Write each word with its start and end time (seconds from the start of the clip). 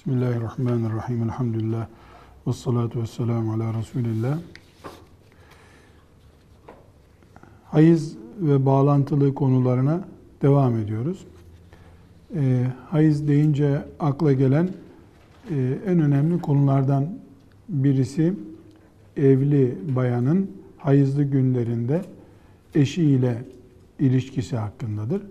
Bismillahirrahmanirrahim. 0.00 1.22
Elhamdülillah. 1.22 1.86
Ve 2.46 2.52
salatu 2.52 3.02
ve 3.02 3.06
selamu 3.06 3.52
ala 3.52 3.74
Resulillah. 3.78 4.38
Hayız 7.64 8.16
ve 8.40 8.66
bağlantılı 8.66 9.34
konularına 9.34 10.04
devam 10.42 10.78
ediyoruz. 10.78 11.26
E, 12.34 12.66
hayız 12.90 13.28
deyince 13.28 13.84
akla 14.00 14.32
gelen 14.32 14.68
e, 15.50 15.78
en 15.86 16.00
önemli 16.00 16.40
konulardan 16.40 17.08
birisi 17.68 18.34
evli 19.16 19.78
bayanın 19.96 20.50
hayızlı 20.78 21.22
günlerinde 21.22 22.02
eşiyle 22.74 23.44
ilişkisi 23.98 24.56
hakkındadır. 24.56 25.22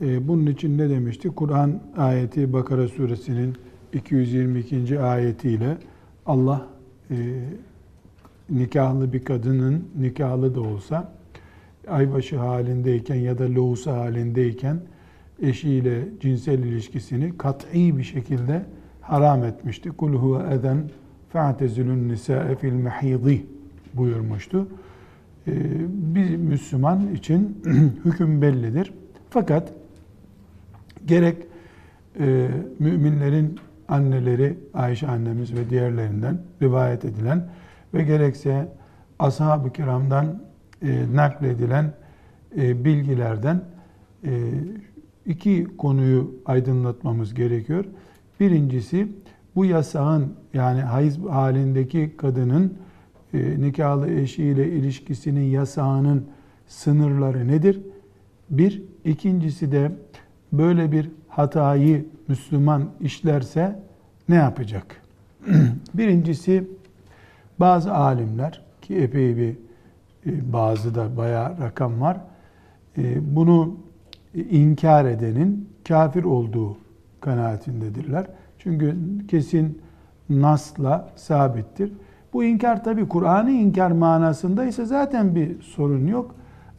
E, 0.00 0.28
bunun 0.28 0.46
için 0.46 0.78
ne 0.78 0.90
demişti? 0.90 1.28
Kur'an 1.28 1.80
ayeti 1.96 2.52
Bakara 2.52 2.88
suresinin 2.88 3.54
222. 3.94 5.00
ayetiyle 5.00 5.76
Allah 6.26 6.68
e, 7.10 7.16
nikahlı 8.50 9.12
bir 9.12 9.24
kadının 9.24 9.88
nikahlı 9.98 10.54
da 10.54 10.60
olsa 10.60 11.12
aybaşı 11.88 12.38
halindeyken 12.38 13.14
ya 13.14 13.38
da 13.38 13.54
lohusa 13.54 13.96
halindeyken 13.96 14.80
eşiyle 15.42 16.04
cinsel 16.20 16.58
ilişkisini 16.58 17.38
kat'i 17.38 17.98
bir 17.98 18.02
şekilde 18.02 18.64
haram 19.00 19.44
etmişti. 19.44 19.90
Kul 19.90 20.12
huve 20.14 20.54
eden 20.54 20.90
fe'tezilun 21.32 22.08
nisa'e 22.08 22.56
fil 22.56 22.72
mehidi 22.72 23.46
buyurmuştu. 23.94 24.68
Ee, 25.46 25.52
bir 25.88 26.36
Müslüman 26.36 27.14
için 27.14 27.62
hüküm 28.04 28.42
bellidir. 28.42 28.92
Fakat 29.30 29.72
gerek 31.06 31.36
e, 32.20 32.48
müminlerin 32.78 33.58
anneleri 33.88 34.58
Ayşe 34.74 35.08
annemiz 35.08 35.54
ve 35.54 35.70
diğerlerinden 35.70 36.38
rivayet 36.62 37.04
edilen 37.04 37.48
ve 37.94 38.02
gerekse 38.02 38.68
ashab-ı 39.18 39.72
kiramdan 39.72 40.42
e, 40.82 41.04
nakledilen 41.14 41.92
e, 42.56 42.84
bilgilerden 42.84 43.60
e, 44.24 44.30
iki 45.26 45.66
konuyu 45.78 46.34
aydınlatmamız 46.46 47.34
gerekiyor. 47.34 47.84
Birincisi 48.40 49.08
bu 49.56 49.64
yasağın 49.64 50.34
yani 50.54 50.80
hayız 50.80 51.18
halindeki 51.18 52.16
kadının 52.16 52.78
e, 53.34 53.60
nikahlı 53.60 54.10
eşiyle 54.10 54.68
ilişkisinin 54.68 55.44
yasağının 55.44 56.26
sınırları 56.66 57.48
nedir? 57.48 57.82
Bir. 58.50 58.82
ikincisi 59.04 59.72
de 59.72 59.92
böyle 60.52 60.92
bir 60.92 61.10
hatayı 61.36 62.06
Müslüman 62.28 62.90
işlerse 63.00 63.78
ne 64.28 64.34
yapacak? 64.34 65.02
Birincisi 65.94 66.68
bazı 67.60 67.94
alimler 67.94 68.62
ki 68.82 68.96
epey 68.96 69.36
bir 69.36 69.50
e, 70.26 70.52
bazı 70.52 70.94
da 70.94 71.16
bayağı 71.16 71.60
rakam 71.60 72.00
var. 72.00 72.16
E, 72.98 73.34
bunu 73.36 73.76
inkar 74.34 75.04
edenin 75.04 75.68
kafir 75.88 76.24
olduğu 76.24 76.76
kanaatindedirler. 77.20 78.26
Çünkü 78.58 78.96
kesin 79.28 79.82
nasla 80.28 81.08
sabittir. 81.16 81.92
Bu 82.32 82.44
inkar 82.44 82.84
tabi 82.84 83.08
Kur'an'ı 83.08 83.50
inkar 83.50 83.90
manasında 83.90 84.64
ise 84.64 84.84
zaten 84.84 85.34
bir 85.34 85.62
sorun 85.62 86.06
yok. 86.06 86.34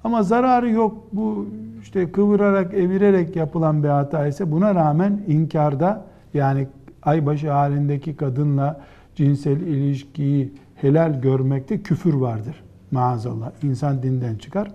Ama 0.05 0.23
zararı 0.23 0.69
yok. 0.69 0.97
Bu 1.13 1.47
işte 1.81 2.11
kıvırarak, 2.11 2.73
evirerek 2.73 3.35
yapılan 3.35 3.83
bir 3.83 3.87
hata 3.87 4.27
ise 4.27 4.51
buna 4.51 4.75
rağmen 4.75 5.21
inkarda 5.27 6.05
yani 6.33 6.67
aybaşı 7.03 7.51
halindeki 7.51 8.15
kadınla 8.15 8.81
cinsel 9.15 9.61
ilişkiyi 9.61 10.53
helal 10.75 11.21
görmekte 11.21 11.81
küfür 11.81 12.13
vardır. 12.13 12.63
Maazallah. 12.91 13.51
İnsan 13.63 14.03
dinden 14.03 14.35
çıkar. 14.35 14.71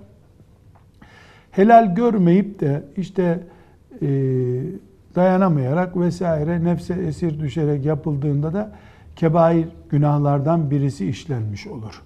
Helal 1.50 1.94
görmeyip 1.94 2.60
de 2.60 2.82
işte 2.96 3.40
e, 4.02 4.08
dayanamayarak 5.14 5.96
vesaire 5.96 6.64
nefse 6.64 6.94
esir 6.94 7.40
düşerek 7.40 7.84
yapıldığında 7.84 8.52
da 8.52 8.72
kebair 9.16 9.68
günahlardan 9.90 10.70
birisi 10.70 11.06
işlenmiş 11.06 11.66
olur. 11.66 12.02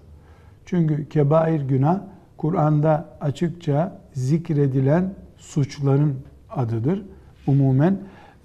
Çünkü 0.67 1.09
kebair 1.09 1.61
günah 1.61 2.01
Kur'an'da 2.37 3.09
açıkça 3.21 3.99
zikredilen 4.13 5.15
suçların 5.39 6.15
adıdır. 6.51 7.03
Umumen 7.47 7.99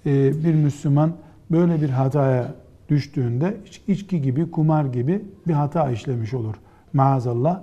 e, 0.06 0.44
bir 0.44 0.54
Müslüman 0.54 1.12
böyle 1.50 1.82
bir 1.82 1.90
hataya 1.90 2.54
düştüğünde 2.88 3.56
içki 3.88 4.22
gibi, 4.22 4.50
kumar 4.50 4.84
gibi 4.84 5.22
bir 5.48 5.52
hata 5.52 5.90
işlemiş 5.90 6.34
olur. 6.34 6.54
Maazallah. 6.92 7.60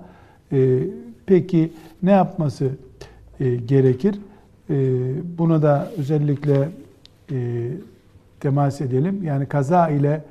E, 0.52 0.80
peki 1.26 1.72
ne 2.02 2.10
yapması 2.10 2.70
e, 3.40 3.56
gerekir? 3.56 4.18
Buna 5.38 5.62
da 5.62 5.90
özellikle 5.96 6.68
temas 8.40 8.80
edelim. 8.80 9.24
Yani 9.24 9.46
kaza 9.46 9.88
ile 9.88 10.24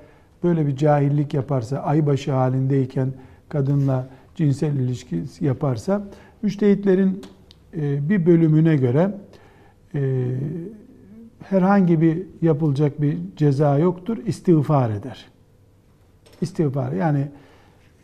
böyle 0.44 0.68
bir 0.68 0.76
cahillik 0.76 1.34
yaparsa, 1.34 1.78
aybaşı 1.78 2.32
halindeyken 2.32 3.14
kadınla 3.50 4.08
cinsel 4.38 4.76
ilişki 4.76 5.24
yaparsa, 5.42 6.08
müştehitlerin 6.42 7.22
bir 7.74 8.26
bölümüne 8.26 8.76
göre 8.76 9.12
herhangi 11.44 12.02
bir 12.02 12.24
yapılacak 12.42 13.02
bir 13.02 13.18
ceza 13.36 13.78
yoktur. 13.78 14.18
İstiğfar 14.26 14.90
eder. 14.90 15.26
İstiğfar 16.42 16.92
yani 16.92 17.28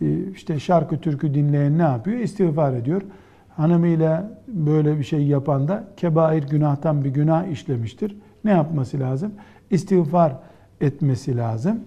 e, 0.01 0.31
işte 0.31 0.59
şarkı 0.59 0.97
türkü 0.97 1.33
dinleyen 1.33 1.77
ne 1.77 1.81
yapıyor? 1.81 2.17
İstiğfar 2.17 2.73
ediyor. 2.73 3.01
Hanımıyla 3.49 4.41
böyle 4.47 4.99
bir 4.99 5.03
şey 5.03 5.27
yapan 5.27 5.67
da 5.67 5.87
kebair 5.97 6.43
günahtan 6.43 7.03
bir 7.03 7.09
günah 7.09 7.47
işlemiştir. 7.47 8.17
Ne 8.43 8.51
yapması 8.51 8.99
lazım? 8.99 9.31
İstiğfar 9.69 10.35
etmesi 10.81 11.37
lazım. 11.37 11.79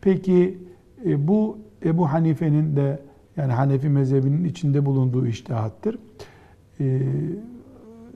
Peki 0.00 0.58
e, 1.06 1.28
bu 1.28 1.58
Ebu 1.84 2.12
Hanife'nin 2.12 2.76
de 2.76 2.98
yani 3.40 3.52
Hanefi 3.52 3.88
mezhebinin 3.88 4.44
içinde 4.44 4.86
bulunduğu 4.86 5.26
iştihattır. 5.26 5.98
E, 6.80 7.00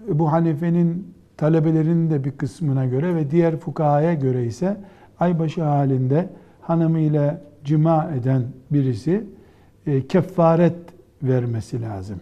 Ebu 0.09 0.33
Hanife'nin 0.33 1.15
talebelerinin 1.37 2.11
de 2.11 2.25
bir 2.25 2.31
kısmına 2.31 2.87
göre 2.87 3.15
ve 3.15 3.31
diğer 3.31 3.57
fukahaya 3.57 4.15
göre 4.15 4.45
ise 4.45 4.77
aybaşı 5.21 5.63
halinde 5.63 6.29
hanımıyla 6.61 7.41
cima 7.65 8.11
eden 8.21 8.43
birisi 8.71 9.25
e, 9.87 10.07
kefaret 10.07 10.77
vermesi 11.23 11.83
lazım. 11.83 12.21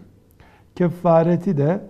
Kefareti 0.75 1.57
de 1.57 1.81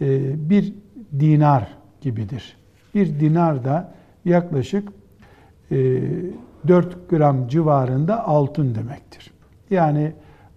e, 0.00 0.50
bir 0.50 0.74
dinar 1.20 1.68
gibidir. 2.00 2.56
Bir 2.94 3.20
dinar 3.20 3.64
da 3.64 3.94
yaklaşık 4.24 4.88
e, 5.70 6.02
4 6.68 7.10
gram 7.10 7.48
civarında 7.48 8.26
altın 8.26 8.74
demektir. 8.74 9.30
Yani 9.70 10.12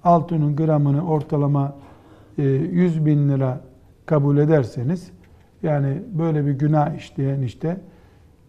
altının 0.06 0.56
gramını 0.56 1.08
ortalama 1.08 1.76
e, 2.38 2.44
100 2.44 3.06
bin 3.06 3.30
lira 3.30 3.62
kabul 4.06 4.38
ederseniz 4.38 5.12
yani 5.64 6.02
böyle 6.14 6.46
bir 6.46 6.52
günah 6.52 6.96
işleyen 6.96 7.42
işte 7.42 7.78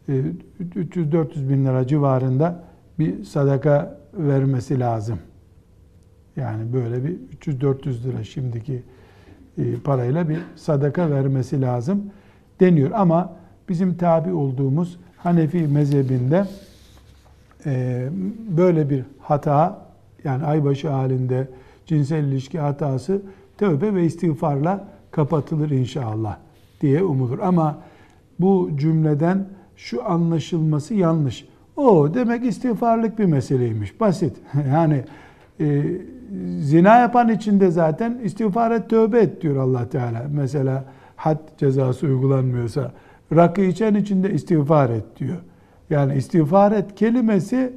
300-400 0.09 1.47
e, 1.47 1.49
bin 1.49 1.65
lira 1.65 1.87
civarında 1.87 2.63
bir 2.99 3.25
sadaka 3.25 3.99
vermesi 4.15 4.81
lazım. 4.81 5.19
Yani 6.37 6.73
böyle 6.73 7.05
bir 7.05 7.17
300-400 7.41 8.05
lira 8.05 8.25
şimdiki 8.25 8.83
e, 9.59 9.75
parayla 9.85 10.29
bir 10.29 10.39
sadaka 10.57 11.11
vermesi 11.11 11.61
lazım 11.61 12.03
deniyor. 12.61 12.91
Ama 12.95 13.37
bizim 13.69 13.97
tabi 13.97 14.33
olduğumuz 14.33 14.99
Hanefi 15.17 15.67
mezhebinde 15.67 16.45
e, 17.67 18.09
böyle 18.57 18.91
bir 18.91 19.05
hata 19.21 19.86
yani 20.27 20.45
aybaşı 20.45 20.89
halinde 20.89 21.49
cinsel 21.87 22.25
ilişki 22.25 22.59
hatası 22.59 23.23
tövbe 23.59 23.95
ve 23.95 24.05
istiğfarla 24.05 24.89
kapatılır 25.11 25.71
inşallah 25.71 26.37
diye 26.81 27.03
umulur. 27.03 27.39
Ama 27.39 27.79
bu 28.41 28.71
cümleden 28.77 29.47
şu 29.77 30.11
anlaşılması 30.11 30.95
yanlış. 30.95 31.49
O 31.77 32.15
demek 32.15 32.45
istiğfarlık 32.45 33.19
bir 33.19 33.25
meseleymiş. 33.25 34.01
Basit. 34.01 34.37
yani 34.73 35.05
e, 35.61 35.83
zina 36.61 36.99
yapan 36.99 37.29
için 37.29 37.61
de 37.61 37.71
zaten 37.71 38.19
istiğfar 38.25 38.71
et, 38.71 38.91
tövbe 38.91 39.21
et 39.21 39.43
diyor 39.43 39.57
allah 39.57 39.89
Teala. 39.89 40.27
Mesela 40.31 40.85
had 41.17 41.39
cezası 41.59 42.07
uygulanmıyorsa 42.07 42.93
rakı 43.33 43.61
içen 43.61 43.95
için 43.95 44.23
de 44.23 44.33
istiğfar 44.33 44.91
et 44.91 45.05
diyor. 45.19 45.37
Yani 45.91 46.15
istiğfar 46.15 46.73
et 46.73 46.95
kelimesi 46.95 47.73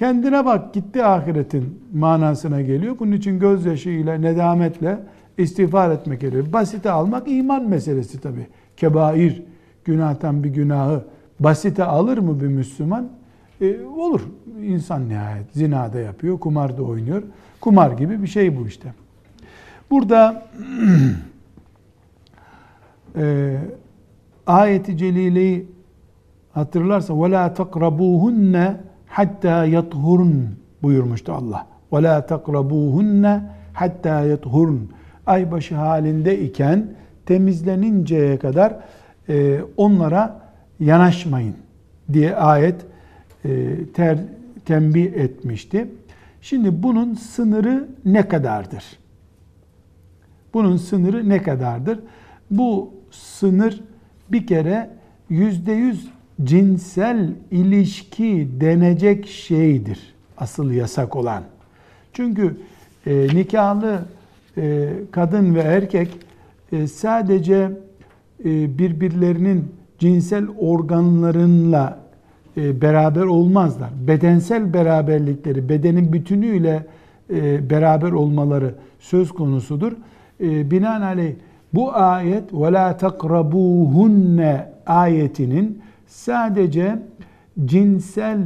kendine 0.00 0.44
bak 0.44 0.74
gitti 0.74 1.04
ahiretin 1.04 1.82
manasına 1.94 2.60
geliyor. 2.60 2.96
Bunun 2.98 3.12
için 3.12 3.38
gözyaşıyla, 3.38 4.14
nedametle 4.14 4.98
istiğfar 5.38 5.90
etmek 5.90 6.20
gerekiyor. 6.20 6.52
Basite 6.52 6.90
almak 6.90 7.28
iman 7.28 7.68
meselesi 7.68 8.20
tabi. 8.20 8.46
Kebair, 8.76 9.42
günahtan 9.84 10.44
bir 10.44 10.48
günahı 10.48 11.04
basite 11.40 11.84
alır 11.84 12.18
mı 12.18 12.40
bir 12.40 12.46
Müslüman? 12.46 13.08
E, 13.60 13.84
olur. 13.84 14.20
İnsan 14.62 15.08
nihayet 15.08 15.52
zinada 15.52 16.00
yapıyor, 16.00 16.38
kumarda 16.38 16.82
oynuyor. 16.82 17.22
Kumar 17.60 17.90
gibi 17.90 18.22
bir 18.22 18.26
şey 18.26 18.56
bu 18.58 18.66
işte. 18.66 18.92
Burada 19.90 20.46
e, 23.16 23.56
ayeti 24.46 24.96
celileyi 24.96 25.66
hatırlarsa 26.52 27.12
وَلَا 27.12 27.54
تَقْرَبُوهُنَّ 27.54 28.76
hatta 29.11 29.65
yathurun 29.65 30.49
buyurmuştu 30.83 31.33
Allah. 31.33 31.67
Ve 31.93 32.03
la 32.03 32.25
takrabuhunne 32.25 33.41
hatta 33.73 34.21
yathurun. 34.21 34.89
Aybaşı 35.25 35.75
halinde 35.75 36.39
iken 36.39 36.85
temizleninceye 37.25 38.39
kadar 38.39 38.75
e, 39.29 39.61
onlara 39.77 40.41
yanaşmayın 40.79 41.55
diye 42.13 42.35
ayet 42.35 42.85
e, 43.45 43.77
ter, 43.93 44.17
tembih 44.65 45.13
etmişti. 45.13 45.87
Şimdi 46.41 46.83
bunun 46.83 47.13
sınırı 47.13 47.87
ne 48.05 48.27
kadardır? 48.27 48.83
Bunun 50.53 50.77
sınırı 50.77 51.29
ne 51.29 51.43
kadardır? 51.43 51.99
Bu 52.51 52.93
sınır 53.11 53.81
bir 54.29 54.47
kere 54.47 54.89
yüzde 55.29 55.71
yüz 55.71 56.09
cinsel 56.44 57.30
ilişki 57.50 58.48
denecek 58.60 59.26
şeydir. 59.26 60.14
Asıl 60.38 60.70
yasak 60.70 61.16
olan. 61.16 61.42
Çünkü 62.12 62.56
e, 63.06 63.26
nikahlı 63.34 63.98
e, 64.56 64.88
kadın 65.10 65.54
ve 65.54 65.60
erkek 65.60 66.08
e, 66.72 66.86
sadece 66.86 67.70
e, 68.44 68.78
birbirlerinin 68.78 69.64
cinsel 69.98 70.44
organlarınla 70.58 71.98
e, 72.56 72.80
beraber 72.80 73.22
olmazlar. 73.22 73.90
Bedensel 74.06 74.74
beraberlikleri, 74.74 75.68
bedenin 75.68 76.12
bütünüyle 76.12 76.86
e, 77.30 77.70
beraber 77.70 78.12
olmaları 78.12 78.74
söz 78.98 79.32
konusudur. 79.32 79.92
E, 80.40 80.70
binaenaleyh 80.70 81.34
bu 81.74 81.94
ayet 81.94 82.52
وَلَا 82.52 82.98
تَقْرَبُوهُنَّ 82.98 84.66
ayetinin 84.86 85.82
sadece 86.11 86.99
cinsel 87.65 88.39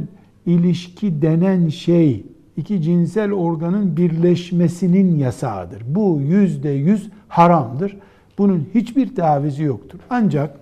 ilişki 0.46 1.22
denen 1.22 1.68
şey, 1.68 2.24
iki 2.56 2.82
cinsel 2.82 3.32
organın 3.32 3.96
birleşmesinin 3.96 5.16
yasağıdır. 5.16 5.82
Bu 5.88 6.20
yüzde 6.20 6.70
yüz 6.70 7.10
haramdır. 7.28 7.96
Bunun 8.38 8.68
hiçbir 8.74 9.14
tavizi 9.14 9.62
yoktur. 9.62 9.98
Ancak 10.10 10.58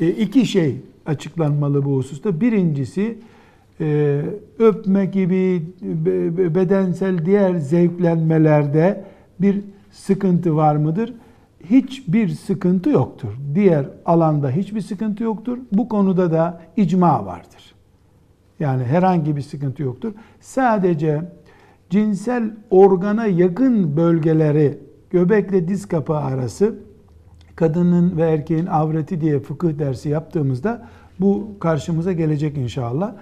iki 0.00 0.46
şey 0.46 0.76
açıklanmalı 1.06 1.84
bu 1.84 1.96
hususta. 1.96 2.40
Birincisi 2.40 3.18
e, 3.80 4.20
öpme 4.58 5.06
gibi 5.06 5.62
bedensel 6.54 7.26
diğer 7.26 7.56
zevklenmelerde 7.56 9.04
bir 9.40 9.60
sıkıntı 9.90 10.56
var 10.56 10.76
mıdır? 10.76 11.14
Hiçbir 11.70 12.28
sıkıntı 12.28 12.90
yoktur. 12.90 13.28
Diğer 13.54 13.86
alanda 14.04 14.50
hiçbir 14.50 14.80
sıkıntı 14.80 15.22
yoktur. 15.22 15.58
Bu 15.72 15.88
konuda 15.88 16.30
da 16.30 16.60
icma 16.76 17.26
vardır. 17.26 17.74
Yani 18.60 18.84
herhangi 18.84 19.36
bir 19.36 19.42
sıkıntı 19.42 19.82
yoktur. 19.82 20.12
Sadece 20.40 21.22
cinsel 21.90 22.50
organa 22.70 23.26
yakın 23.26 23.96
bölgeleri 23.96 24.78
göbekle 25.10 25.68
diz 25.68 25.88
kapağı 25.88 26.20
arası 26.20 26.74
kadının 27.56 28.16
ve 28.16 28.22
erkeğin 28.22 28.66
avreti 28.66 29.20
diye 29.20 29.40
fıkıh 29.40 29.78
dersi 29.78 30.08
yaptığımızda 30.08 30.88
bu 31.20 31.48
karşımıza 31.60 32.12
gelecek 32.12 32.58
inşallah. 32.58 33.14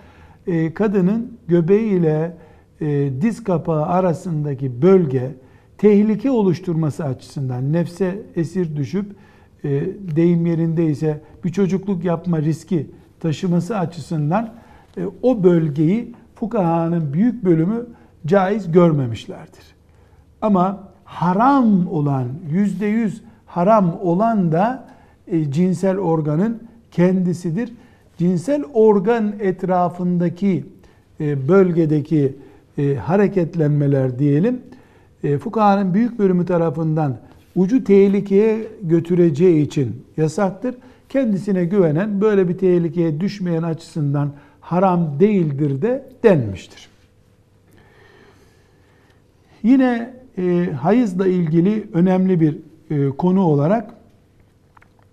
Ee, 0.47 0.75
kadının 0.75 1.39
göbeği 1.49 1.93
ile 1.93 2.37
e, 2.81 3.11
diz 3.21 3.45
kapağı 3.45 3.87
arasındaki 3.87 4.83
bölge 4.83 5.35
tehlike 5.81 6.31
oluşturması 6.31 7.05
açısından 7.05 7.73
nefse 7.73 8.23
esir 8.37 8.77
düşüp 8.77 9.07
e, 9.65 9.69
deyim 10.17 10.47
yerindeyse 10.47 11.21
bir 11.45 11.53
çocukluk 11.53 12.05
yapma 12.05 12.43
riski 12.43 12.91
taşıması 13.21 13.79
açısından 13.79 14.55
e, 14.97 15.01
o 15.23 15.43
bölgeyi 15.43 16.15
fukahanın 16.35 17.13
büyük 17.13 17.45
bölümü 17.45 17.87
caiz 18.27 18.73
görmemişlerdir. 18.73 19.65
Ama 20.43 20.89
haram 21.05 21.89
olan 21.89 22.29
yüzde 22.51 22.87
yüz 22.87 23.23
haram 23.47 23.99
olan 24.03 24.53
da 24.53 24.89
e, 25.27 25.53
cinsel 25.53 25.99
organın 25.99 26.63
kendisidir. 26.91 27.73
Cinsel 28.19 28.65
organ 28.75 29.33
etrafındaki 29.41 30.65
e, 31.21 31.49
bölgedeki 31.49 32.37
e, 32.79 32.95
hareketlenmeler 32.95 34.19
diyelim, 34.19 34.61
e, 35.25 35.39
fukahanın 35.39 35.95
büyük 35.95 36.19
bölümü 36.19 36.47
tarafından 36.47 37.17
ucu 37.57 37.85
tehlikeye 37.85 38.69
götüreceği 38.83 39.67
için 39.67 40.05
yasaktır. 40.17 40.75
Kendisine 41.09 41.65
güvenen, 41.65 42.21
böyle 42.21 42.49
bir 42.49 42.59
tehlikeye 42.59 43.21
düşmeyen 43.21 43.63
açısından 43.63 44.31
haram 44.61 45.21
değildir 45.21 45.83
de 45.83 46.09
denmiştir. 46.23 46.89
Yine 49.63 50.15
e, 50.39 50.71
hayızla 50.81 51.27
ilgili 51.27 51.87
önemli 51.93 52.41
bir 52.41 52.57
e, 52.91 53.09
konu 53.09 53.43
olarak 53.43 53.95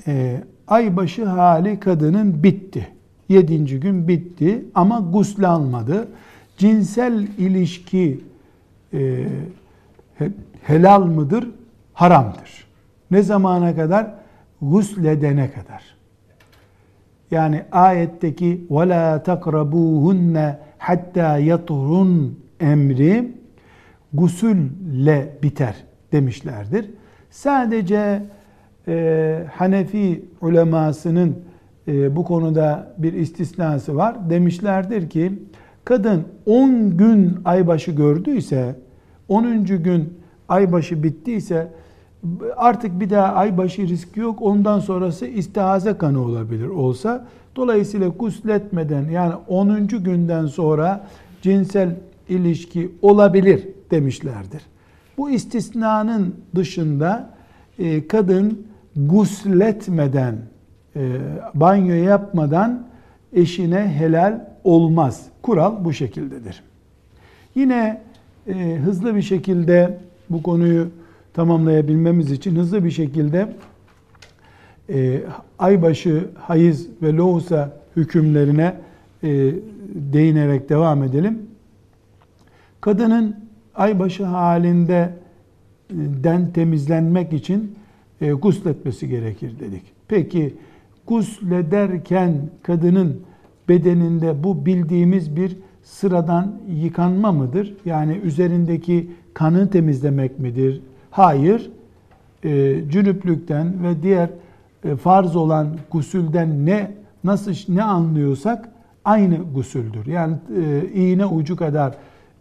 e, 0.07 0.43
aybaşı 0.67 1.25
hali 1.25 1.79
kadının 1.79 2.43
bitti. 2.43 2.87
Yedinci 3.29 3.79
gün 3.79 4.07
bitti 4.07 4.65
ama 4.75 4.99
gusle 5.11 5.47
almadı. 5.47 6.07
Cinsel 6.57 7.27
ilişki 7.37 8.19
e, 8.93 9.27
helal 10.62 11.02
mıdır? 11.04 11.50
Haramdır. 11.92 12.66
Ne 13.10 13.22
zamana 13.22 13.76
kadar? 13.76 14.14
Gusledene 14.62 15.50
kadar. 15.50 15.82
Yani 17.30 17.62
ayetteki 17.72 18.66
وَلَا 18.70 19.24
تَقْرَبُوهُنَّ 19.24 20.54
hatta 20.78 21.38
yaturun 21.38 22.38
emri 22.60 23.32
gusülle 24.12 25.38
biter 25.42 25.74
demişlerdir. 26.12 26.90
Sadece 27.30 28.22
e, 28.88 29.44
Hanefi 29.52 30.24
ulemasının 30.40 31.36
e, 31.88 32.16
bu 32.16 32.24
konuda 32.24 32.94
bir 32.98 33.12
istisnası 33.12 33.96
var. 33.96 34.30
Demişlerdir 34.30 35.10
ki 35.10 35.32
kadın 35.84 36.24
10 36.46 36.96
gün 36.96 37.38
aybaşı 37.44 37.90
gördüyse 37.90 38.76
10. 39.29 39.65
gün 39.65 40.13
aybaşı 40.49 41.03
bittiyse 41.03 41.71
artık 42.55 42.99
bir 42.99 43.09
daha 43.09 43.33
aybaşı 43.33 43.87
riski 43.87 44.19
yok. 44.19 44.41
Ondan 44.41 44.79
sonrası 44.79 45.25
istihaze 45.27 45.97
kanı 45.97 46.21
olabilir 46.21 46.67
olsa. 46.67 47.27
Dolayısıyla 47.55 48.07
gusletmeden 48.07 49.09
yani 49.09 49.33
10. 49.47 49.87
günden 49.87 50.45
sonra 50.45 51.07
cinsel 51.41 51.95
ilişki 52.29 52.91
olabilir 53.01 53.67
demişlerdir. 53.91 54.61
Bu 55.17 55.29
istisnanın 55.29 56.35
dışında 56.55 57.29
e, 57.79 58.07
kadın 58.07 58.67
gusletmeden, 58.95 60.35
e, 60.95 61.11
banyo 61.53 61.93
yapmadan 61.95 62.87
eşine 63.33 63.87
helal 63.87 64.41
olmaz. 64.63 65.25
Kural 65.41 65.85
bu 65.85 65.93
şekildedir. 65.93 66.63
Yine 67.55 68.01
e, 68.47 68.77
hızlı 68.83 69.15
bir 69.15 69.21
şekilde 69.21 69.97
bu 70.29 70.43
konuyu 70.43 70.87
tamamlayabilmemiz 71.33 72.31
için 72.31 72.55
hızlı 72.55 72.83
bir 72.83 72.91
şekilde 72.91 73.55
e, 74.89 75.21
aybaşı, 75.59 76.27
hayız 76.35 76.87
ve 77.01 77.13
lohusa 77.13 77.77
hükümlerine 77.95 78.75
e, 79.23 79.29
değinerek 79.93 80.69
devam 80.69 81.03
edelim. 81.03 81.39
Kadının 82.81 83.35
aybaşı 83.75 84.25
halinde 84.25 85.13
e, 85.89 85.95
den 86.23 86.51
temizlenmek 86.51 87.33
için 87.33 87.75
e, 88.21 88.31
gusletmesi 88.31 89.09
gerekir 89.09 89.59
dedik. 89.59 89.83
Peki 90.07 90.53
guslederken 91.07 92.33
kadının 92.63 93.21
bedeninde 93.69 94.43
bu 94.43 94.65
bildiğimiz 94.65 95.35
bir 95.35 95.57
sıradan 95.87 96.51
yıkanma 96.69 97.31
mıdır? 97.31 97.73
Yani 97.85 98.17
üzerindeki 98.23 99.11
kanı 99.33 99.69
temizlemek 99.69 100.39
midir? 100.39 100.81
Hayır. 101.11 101.71
E, 102.43 102.81
cünüplükten 102.89 103.83
ve 103.83 104.03
diğer 104.03 104.29
e, 104.83 104.95
farz 104.95 105.35
olan 105.35 105.67
gusülden 105.91 106.65
ne 106.65 106.91
nasıl 107.23 107.53
ne 107.69 107.83
anlıyorsak 107.83 108.69
aynı 109.05 109.37
gusüldür. 109.53 110.05
Yani 110.05 110.35
e, 110.57 110.87
iğne 110.93 111.25
ucu 111.25 111.55
kadar 111.55 111.95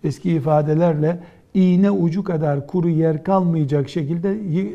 eski 0.04 0.30
ifadelerle 0.30 1.18
iğne 1.54 1.90
ucu 1.90 2.24
kadar 2.24 2.66
kuru 2.66 2.88
yer 2.88 3.24
kalmayacak 3.24 3.88
şekilde 3.88 4.28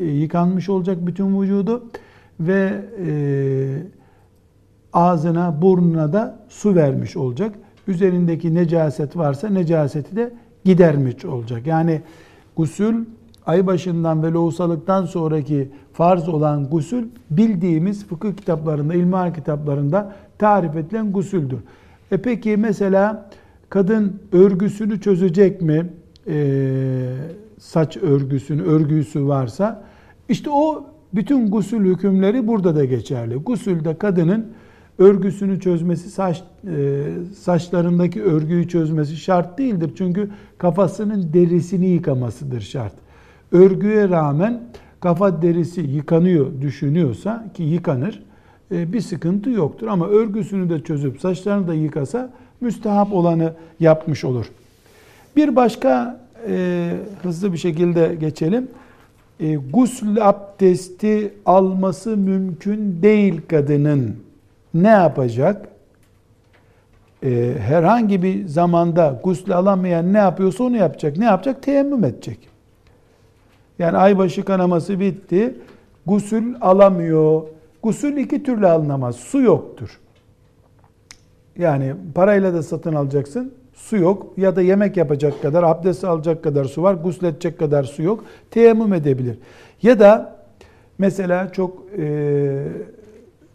yıkanmış 0.05 0.69
olacak 0.69 0.97
bütün 1.01 1.41
vücudu 1.41 1.83
ve 2.39 2.81
e, 3.07 3.11
ağzına 4.93 5.61
burnuna 5.61 6.13
da 6.13 6.39
su 6.49 6.75
vermiş 6.75 7.17
olacak. 7.17 7.55
Üzerindeki 7.91 8.55
necaset 8.55 9.17
varsa 9.17 9.49
necaseti 9.49 10.15
de 10.15 10.33
gidermiş 10.65 11.25
olacak. 11.25 11.67
Yani 11.67 12.01
gusül 12.55 13.05
ay 13.45 13.67
başından 13.67 14.23
ve 14.23 14.31
lohusalıktan 14.31 15.05
sonraki 15.05 15.69
farz 15.93 16.29
olan 16.29 16.69
gusül 16.69 17.07
bildiğimiz 17.29 18.05
fıkıh 18.05 18.33
kitaplarında, 18.33 18.93
ilmihal 18.93 19.33
kitaplarında 19.33 20.15
tarif 20.37 20.75
edilen 20.75 21.11
gusüldür. 21.11 21.59
E 22.11 22.17
peki 22.17 22.57
mesela 22.57 23.29
kadın 23.69 24.19
örgüsünü 24.31 25.01
çözecek 25.01 25.61
mi? 25.61 25.89
Ee, 26.27 27.13
saç 27.57 27.97
örgüsünü, 27.97 28.61
örgüsü 28.63 29.27
varsa 29.27 29.83
işte 30.29 30.49
o 30.49 30.85
bütün 31.13 31.51
gusül 31.51 31.85
hükümleri 31.85 32.47
burada 32.47 32.75
da 32.75 32.85
geçerli. 32.85 33.35
Gusülde 33.35 33.97
kadının 33.97 34.45
örgüsünü 35.01 35.59
çözmesi, 35.59 36.09
saç, 36.09 36.43
e, 36.67 37.03
saçlarındaki 37.39 38.23
örgüyü 38.23 38.67
çözmesi 38.67 39.17
şart 39.17 39.57
değildir. 39.57 39.91
Çünkü 39.97 40.29
kafasının 40.57 41.33
derisini 41.33 41.87
yıkamasıdır 41.87 42.61
şart. 42.61 42.93
Örgüye 43.51 44.09
rağmen 44.09 44.61
kafa 44.99 45.41
derisi 45.41 45.81
yıkanıyor 45.81 46.61
düşünüyorsa 46.61 47.45
ki 47.53 47.63
yıkanır 47.63 48.23
e, 48.71 48.93
bir 48.93 49.01
sıkıntı 49.01 49.49
yoktur. 49.49 49.87
Ama 49.87 50.07
örgüsünü 50.07 50.69
de 50.69 50.79
çözüp 50.79 51.21
saçlarını 51.21 51.67
da 51.67 51.73
yıkasa 51.73 52.29
müstehap 52.61 53.13
olanı 53.13 53.53
yapmış 53.79 54.25
olur. 54.25 54.45
Bir 55.35 55.55
başka 55.55 56.21
e, 56.47 56.91
hızlı 57.23 57.53
bir 57.53 57.57
şekilde 57.57 58.15
geçelim. 58.19 58.67
E, 59.39 59.55
gusül 59.55 60.29
abdesti 60.29 61.33
alması 61.45 62.17
mümkün 62.17 63.01
değil 63.01 63.41
kadının. 63.47 64.15
Ne 64.73 64.87
yapacak? 64.87 65.67
E, 67.23 67.53
herhangi 67.59 68.23
bir 68.23 68.47
zamanda 68.47 69.19
gusül 69.23 69.57
alamayan 69.57 70.13
ne 70.13 70.17
yapıyorsa 70.17 70.63
onu 70.63 70.77
yapacak. 70.77 71.17
Ne 71.17 71.25
yapacak? 71.25 71.63
Teyemmüm 71.63 72.03
edecek. 72.03 72.39
Yani 73.79 73.97
aybaşı 73.97 74.45
kanaması 74.45 74.99
bitti. 74.99 75.55
Gusül 76.05 76.55
alamıyor. 76.61 77.43
Gusül 77.83 78.17
iki 78.17 78.43
türlü 78.43 78.67
alınamaz. 78.67 79.15
Su 79.15 79.41
yoktur. 79.41 79.99
Yani 81.57 81.93
parayla 82.15 82.53
da 82.53 82.63
satın 82.63 82.93
alacaksın. 82.93 83.53
Su 83.73 83.97
yok 83.97 84.33
ya 84.37 84.55
da 84.55 84.61
yemek 84.61 84.97
yapacak 84.97 85.41
kadar, 85.41 85.63
abdest 85.63 86.03
alacak 86.03 86.43
kadar 86.43 86.65
su 86.65 86.83
var, 86.83 86.93
gusledecek 86.93 87.59
kadar 87.59 87.83
su 87.83 88.03
yok. 88.03 88.23
Teyemmüm 88.51 88.93
edebilir. 88.93 89.37
Ya 89.81 89.99
da 89.99 90.35
mesela 90.97 91.51
çok 91.51 91.83
e, 91.97 92.67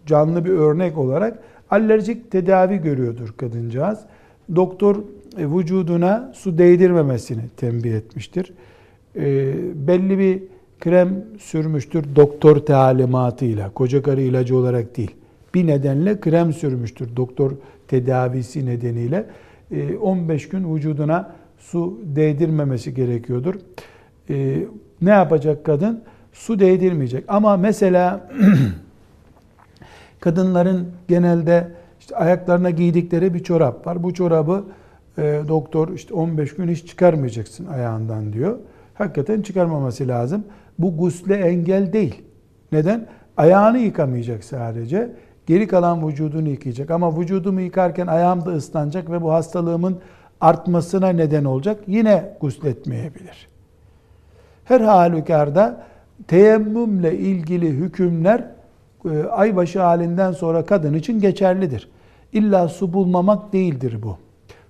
canlı 0.06 0.44
bir 0.44 0.50
örnek 0.50 0.98
olarak 0.98 1.38
alerjik 1.70 2.30
tedavi 2.30 2.76
görüyordur 2.76 3.34
kadıncağız. 3.36 3.98
Doktor 4.56 4.96
e, 5.38 5.46
vücuduna 5.46 6.32
su 6.34 6.58
değdirmemesini 6.58 7.42
tembih 7.56 7.94
etmiştir. 7.94 8.52
E, 9.16 9.54
belli 9.88 10.18
bir 10.18 10.42
krem 10.80 11.24
sürmüştür 11.38 12.04
doktor 12.16 12.56
talimatıyla, 12.56 13.70
koca 13.70 14.02
karı 14.02 14.20
ilacı 14.20 14.56
olarak 14.56 14.96
değil. 14.96 15.10
Bir 15.54 15.66
nedenle 15.66 16.20
krem 16.20 16.52
sürmüştür 16.52 17.16
doktor 17.16 17.52
tedavisi 17.88 18.66
nedeniyle. 18.66 19.26
15 20.00 20.44
e, 20.44 20.48
gün 20.48 20.74
vücuduna 20.74 21.32
su 21.58 22.00
değdirmemesi 22.02 22.94
gerekiyordur. 22.94 23.54
E, 24.30 24.64
ne 25.02 25.10
yapacak 25.10 25.64
kadın? 25.64 26.02
Su 26.32 26.58
değdirmeyecek. 26.58 27.24
Ama 27.28 27.56
mesela 27.56 28.30
kadınların 30.26 30.88
genelde 31.08 31.68
işte 32.00 32.16
ayaklarına 32.16 32.70
giydikleri 32.70 33.34
bir 33.34 33.42
çorap 33.42 33.86
var. 33.86 34.02
Bu 34.02 34.14
çorabı 34.14 34.64
e, 35.18 35.40
doktor 35.48 35.88
işte 35.88 36.14
15 36.14 36.54
gün 36.54 36.68
hiç 36.68 36.86
çıkarmayacaksın 36.86 37.66
ayağından 37.66 38.32
diyor. 38.32 38.58
Hakikaten 38.94 39.42
çıkarmaması 39.42 40.08
lazım. 40.08 40.44
Bu 40.78 40.96
gusle 40.96 41.34
engel 41.34 41.92
değil. 41.92 42.22
Neden? 42.72 43.06
Ayağını 43.36 43.78
yıkamayacak 43.78 44.44
sadece. 44.44 45.12
Geri 45.46 45.68
kalan 45.68 46.08
vücudunu 46.08 46.48
yıkayacak. 46.48 46.90
Ama 46.90 47.20
vücudumu 47.20 47.60
yıkarken 47.60 48.06
ayağım 48.06 48.46
da 48.46 48.50
ıslanacak 48.50 49.10
ve 49.10 49.22
bu 49.22 49.32
hastalığımın 49.32 49.98
artmasına 50.40 51.08
neden 51.08 51.44
olacak. 51.44 51.80
Yine 51.86 52.36
gusletmeyebilir. 52.40 53.48
Her 54.64 54.80
halükarda 54.80 55.82
teyemmümle 56.28 57.18
ilgili 57.18 57.68
hükümler 57.68 58.55
aybaşı 59.30 59.80
halinden 59.80 60.32
sonra 60.32 60.64
kadın 60.64 60.94
için 60.94 61.20
geçerlidir. 61.20 61.88
İlla 62.32 62.68
su 62.68 62.92
bulmamak 62.92 63.52
değildir 63.52 63.98
bu. 64.02 64.16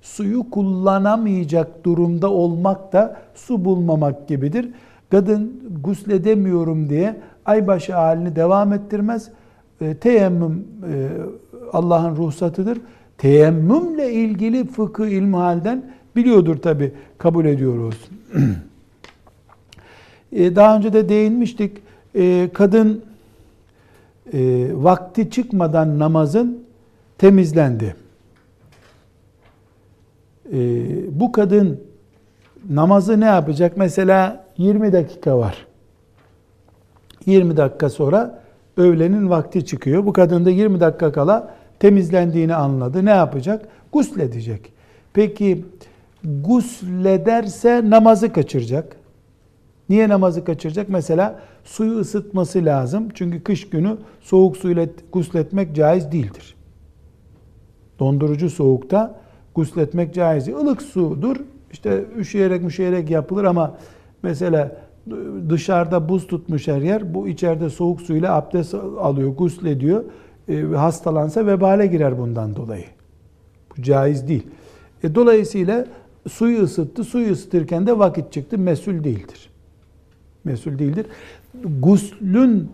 Suyu 0.02 0.50
kullanamayacak 0.50 1.84
durumda 1.84 2.30
olmak 2.30 2.92
da 2.92 3.16
su 3.34 3.64
bulmamak 3.64 4.28
gibidir. 4.28 4.68
Kadın 5.10 5.62
gusledemiyorum 5.82 6.88
diye 6.88 7.16
aybaşı 7.44 7.94
halini 7.94 8.36
devam 8.36 8.72
ettirmez. 8.72 9.28
E, 9.80 9.94
teyemmüm 9.94 10.64
e, 10.92 11.08
Allah'ın 11.72 12.16
ruhsatıdır. 12.16 12.78
Teyemmümle 13.18 14.12
ilgili 14.12 14.66
fıkıh 14.66 15.06
ilmi 15.06 15.36
halden 15.36 15.84
biliyordur 16.16 16.56
tabi 16.56 16.92
kabul 17.18 17.44
ediyoruz. 17.44 18.08
e, 20.32 20.56
daha 20.56 20.76
önce 20.76 20.92
de 20.92 21.08
değinmiştik. 21.08 21.78
E, 22.14 22.48
kadın 22.52 23.02
e, 24.32 24.68
vakti 24.72 25.30
çıkmadan 25.30 25.98
namazın 25.98 26.64
temizlendi. 27.18 27.96
E, 30.52 30.58
bu 31.20 31.32
kadın 31.32 31.80
namazı 32.70 33.20
ne 33.20 33.24
yapacak? 33.24 33.76
Mesela 33.76 34.44
20 34.58 34.92
dakika 34.92 35.38
var. 35.38 35.66
20 37.26 37.56
dakika 37.56 37.90
sonra 37.90 38.42
öğlenin 38.76 39.30
vakti 39.30 39.66
çıkıyor. 39.66 40.06
Bu 40.06 40.12
kadın 40.12 40.44
da 40.44 40.50
20 40.50 40.80
dakika 40.80 41.12
kala 41.12 41.54
temizlendiğini 41.78 42.54
anladı. 42.54 43.04
Ne 43.04 43.10
yapacak? 43.10 43.68
Gusledecek. 43.92 44.72
Peki 45.12 45.64
guslederse 46.24 47.90
namazı 47.90 48.32
kaçıracak. 48.32 48.96
Niye 49.88 50.08
namazı 50.08 50.44
kaçıracak? 50.44 50.88
Mesela 50.88 51.40
suyu 51.64 51.98
ısıtması 51.98 52.64
lazım. 52.64 53.08
Çünkü 53.14 53.42
kış 53.42 53.70
günü 53.70 53.96
soğuk 54.20 54.56
suyla 54.56 54.86
gusletmek 55.12 55.76
caiz 55.76 56.12
değildir. 56.12 56.54
Dondurucu 57.98 58.50
soğukta 58.50 59.20
gusletmek 59.54 60.14
caiz 60.14 60.46
değil. 60.46 60.58
Ilık 60.58 60.82
sudur. 60.82 61.36
İşte 61.72 62.04
üşüyerek 62.18 62.62
müşeyerek 62.62 63.10
yapılır 63.10 63.44
ama 63.44 63.74
mesela 64.22 64.76
dışarıda 65.48 66.08
buz 66.08 66.26
tutmuş 66.26 66.68
her 66.68 66.80
yer. 66.80 67.14
Bu 67.14 67.28
içeride 67.28 67.70
soğuk 67.70 68.00
suyla 68.00 68.34
abdest 68.34 68.74
alıyor, 68.74 69.36
guslediyor. 69.36 70.04
E, 70.48 70.62
hastalansa 70.62 71.46
vebale 71.46 71.86
girer 71.86 72.18
bundan 72.18 72.56
dolayı. 72.56 72.84
Bu 73.70 73.82
caiz 73.82 74.28
değil. 74.28 74.46
E, 75.02 75.14
dolayısıyla 75.14 75.86
suyu 76.28 76.62
ısıttı. 76.62 77.04
Suyu 77.04 77.32
ısıtırken 77.32 77.86
de 77.86 77.98
vakit 77.98 78.32
çıktı. 78.32 78.58
Mesul 78.58 79.04
değildir. 79.04 79.50
Mesul 80.46 80.78
değildir. 80.78 81.06
Guslün 81.80 82.70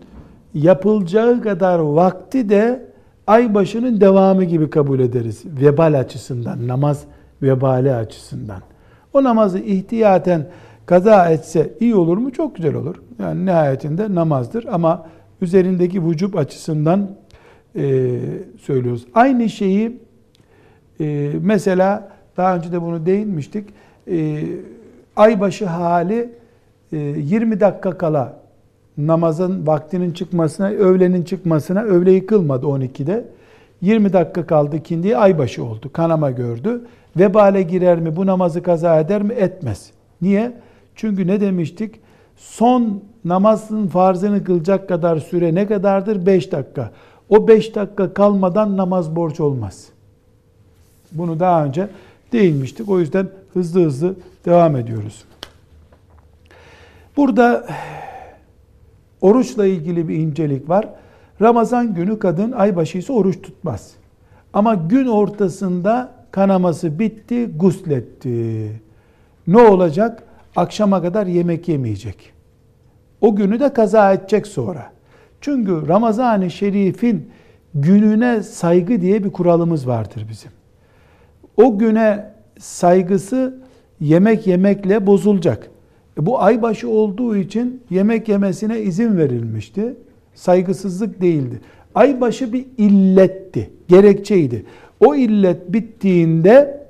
yapılacağı 0.53 1.41
kadar 1.41 1.79
vakti 1.79 2.49
de 2.49 2.85
ay 3.27 3.53
başının 3.53 4.01
devamı 4.01 4.43
gibi 4.43 4.69
kabul 4.69 4.99
ederiz. 4.99 5.43
Vebal 5.45 5.99
açısından, 5.99 6.67
namaz 6.67 7.03
vebali 7.41 7.93
açısından. 7.93 8.61
O 9.13 9.23
namazı 9.23 9.59
ihtiyaten 9.59 10.47
kaza 10.85 11.29
etse 11.29 11.73
iyi 11.79 11.95
olur 11.95 12.17
mu? 12.17 12.31
Çok 12.31 12.55
güzel 12.55 12.75
olur. 12.75 12.95
Yani 13.19 13.45
nihayetinde 13.45 14.15
namazdır 14.15 14.65
ama 14.71 15.05
üzerindeki 15.41 16.07
vücub 16.07 16.33
açısından 16.33 17.09
e, 17.75 18.19
söylüyoruz. 18.61 19.05
Aynı 19.13 19.49
şeyi 19.49 19.97
e, 20.99 21.31
mesela 21.41 22.11
daha 22.37 22.55
önce 22.55 22.71
de 22.71 22.81
bunu 22.81 23.05
değinmiştik. 23.05 23.69
E, 24.11 24.43
aybaşı 25.15 25.65
hali 25.65 26.29
20 26.97 27.59
dakika 27.59 27.97
kala 27.97 28.33
namazın 28.97 29.67
vaktinin 29.67 30.11
çıkmasına, 30.11 30.67
öğlenin 30.67 31.23
çıkmasına, 31.23 31.81
öğle 31.81 32.11
yıkılmadı 32.11 32.65
12'de. 32.65 33.25
20 33.81 34.13
dakika 34.13 34.45
kaldı 34.45 34.83
kindiye 34.83 35.17
aybaşı 35.17 35.63
oldu. 35.63 35.89
Kanama 35.93 36.31
gördü. 36.31 36.81
Vebale 37.17 37.61
girer 37.61 37.99
mi? 37.99 38.15
Bu 38.15 38.25
namazı 38.25 38.63
kaza 38.63 38.99
eder 38.99 39.23
mi? 39.23 39.33
Etmez. 39.33 39.91
Niye? 40.21 40.51
Çünkü 40.95 41.27
ne 41.27 41.41
demiştik? 41.41 41.99
Son 42.37 43.03
namazın 43.25 43.87
farzını 43.87 44.43
kılacak 44.43 44.89
kadar 44.89 45.17
süre 45.17 45.55
ne 45.55 45.67
kadardır? 45.67 46.25
5 46.25 46.51
dakika. 46.51 46.91
O 47.29 47.47
5 47.47 47.75
dakika 47.75 48.13
kalmadan 48.13 48.77
namaz 48.77 49.15
borç 49.15 49.39
olmaz. 49.39 49.85
Bunu 51.11 51.39
daha 51.39 51.65
önce 51.65 51.87
değinmiştik. 52.31 52.89
O 52.89 52.99
yüzden 52.99 53.27
hızlı 53.53 53.83
hızlı 53.83 54.15
devam 54.45 54.75
ediyoruz. 54.75 55.23
Burada 57.17 57.67
oruçla 59.21 59.65
ilgili 59.65 60.07
bir 60.07 60.15
incelik 60.15 60.69
var. 60.69 60.89
Ramazan 61.41 61.93
günü 61.93 62.19
kadın 62.19 62.51
aybaşı 62.51 62.97
ise 62.97 63.13
oruç 63.13 63.41
tutmaz. 63.41 63.91
Ama 64.53 64.75
gün 64.75 65.07
ortasında 65.07 66.11
kanaması 66.31 66.99
bitti, 66.99 67.45
gusletti. 67.55 68.71
Ne 69.47 69.61
olacak? 69.61 70.23
Akşama 70.55 71.01
kadar 71.01 71.27
yemek 71.27 71.67
yemeyecek. 71.67 72.33
O 73.21 73.35
günü 73.35 73.59
de 73.59 73.73
kaza 73.73 74.13
edecek 74.13 74.47
sonra. 74.47 74.91
Çünkü 75.41 75.87
Ramazan-ı 75.87 76.51
Şerif'in 76.51 77.29
gününe 77.75 78.43
saygı 78.43 79.01
diye 79.01 79.23
bir 79.23 79.31
kuralımız 79.31 79.87
vardır 79.87 80.25
bizim. 80.29 80.51
O 81.57 81.77
güne 81.77 82.33
saygısı 82.59 83.61
yemek 83.99 84.47
yemekle 84.47 85.07
bozulacak. 85.07 85.69
E 86.19 86.25
bu 86.25 86.41
aybaşı 86.41 86.89
olduğu 86.89 87.35
için 87.35 87.81
yemek 87.89 88.29
yemesine 88.29 88.81
izin 88.81 89.17
verilmişti. 89.17 89.95
Saygısızlık 90.35 91.21
değildi. 91.21 91.61
Aybaşı 91.95 92.53
bir 92.53 92.65
illetti, 92.77 93.69
gerekçeydi. 93.87 94.65
O 94.99 95.15
illet 95.15 95.73
bittiğinde 95.73 96.83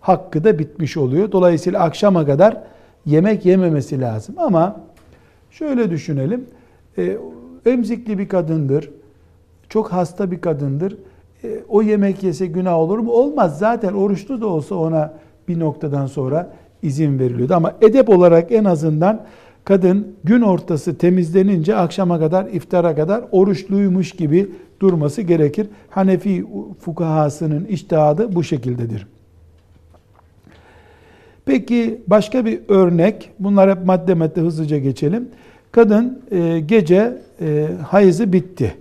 hakkı 0.00 0.44
da 0.44 0.58
bitmiş 0.58 0.96
oluyor. 0.96 1.32
Dolayısıyla 1.32 1.80
akşama 1.80 2.26
kadar 2.26 2.62
yemek 3.06 3.44
yememesi 3.44 4.00
lazım. 4.00 4.34
Ama 4.38 4.80
şöyle 5.50 5.90
düşünelim. 5.90 6.44
E, 6.98 7.16
emzikli 7.66 8.18
bir 8.18 8.28
kadındır. 8.28 8.90
Çok 9.68 9.92
hasta 9.92 10.30
bir 10.30 10.40
kadındır. 10.40 10.96
E, 11.44 11.60
o 11.68 11.82
yemek 11.82 12.22
yese 12.22 12.46
günah 12.46 12.74
olur 12.74 12.98
mu? 12.98 13.12
Olmaz. 13.12 13.58
Zaten 13.58 13.92
oruçlu 13.92 14.40
da 14.40 14.46
olsa 14.46 14.74
ona 14.74 15.14
bir 15.48 15.60
noktadan 15.60 16.06
sonra 16.06 16.52
izin 16.84 17.18
veriliyordu. 17.18 17.54
Ama 17.54 17.72
edep 17.80 18.08
olarak 18.08 18.52
en 18.52 18.64
azından 18.64 19.22
kadın 19.64 20.06
gün 20.24 20.40
ortası 20.40 20.98
temizlenince 20.98 21.76
akşama 21.76 22.18
kadar, 22.18 22.46
iftara 22.46 22.94
kadar 22.94 23.24
oruçluymuş 23.32 24.12
gibi 24.12 24.50
durması 24.80 25.22
gerekir. 25.22 25.66
Hanefi 25.90 26.44
fukahasının 26.80 27.64
iştihadı 27.64 28.34
bu 28.34 28.44
şekildedir. 28.44 29.06
Peki 31.44 32.00
başka 32.06 32.44
bir 32.44 32.60
örnek, 32.68 33.30
bunlar 33.38 33.70
hep 33.70 33.86
madde 33.86 34.14
madde 34.14 34.40
hızlıca 34.40 34.78
geçelim. 34.78 35.28
Kadın 35.72 36.22
e, 36.30 36.60
gece 36.60 37.18
e, 37.40 37.68
hayızı 37.88 38.32
bitti. 38.32 38.74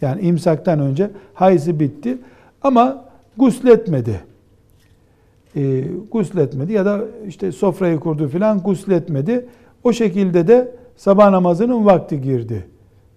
Yani 0.00 0.20
imsaktan 0.20 0.80
önce 0.80 1.10
hayızı 1.34 1.80
bitti 1.80 2.18
ama 2.62 3.04
gusletmedi. 3.36 4.20
E, 5.56 5.84
gusletmedi 6.10 6.72
ya 6.72 6.84
da 6.84 7.00
işte 7.28 7.52
sofrayı 7.52 8.00
kurdu 8.00 8.28
filan 8.28 8.62
gusletmedi. 8.62 9.46
O 9.84 9.92
şekilde 9.92 10.48
de 10.48 10.74
sabah 10.96 11.30
namazının 11.30 11.86
vakti 11.86 12.20
girdi. 12.20 12.66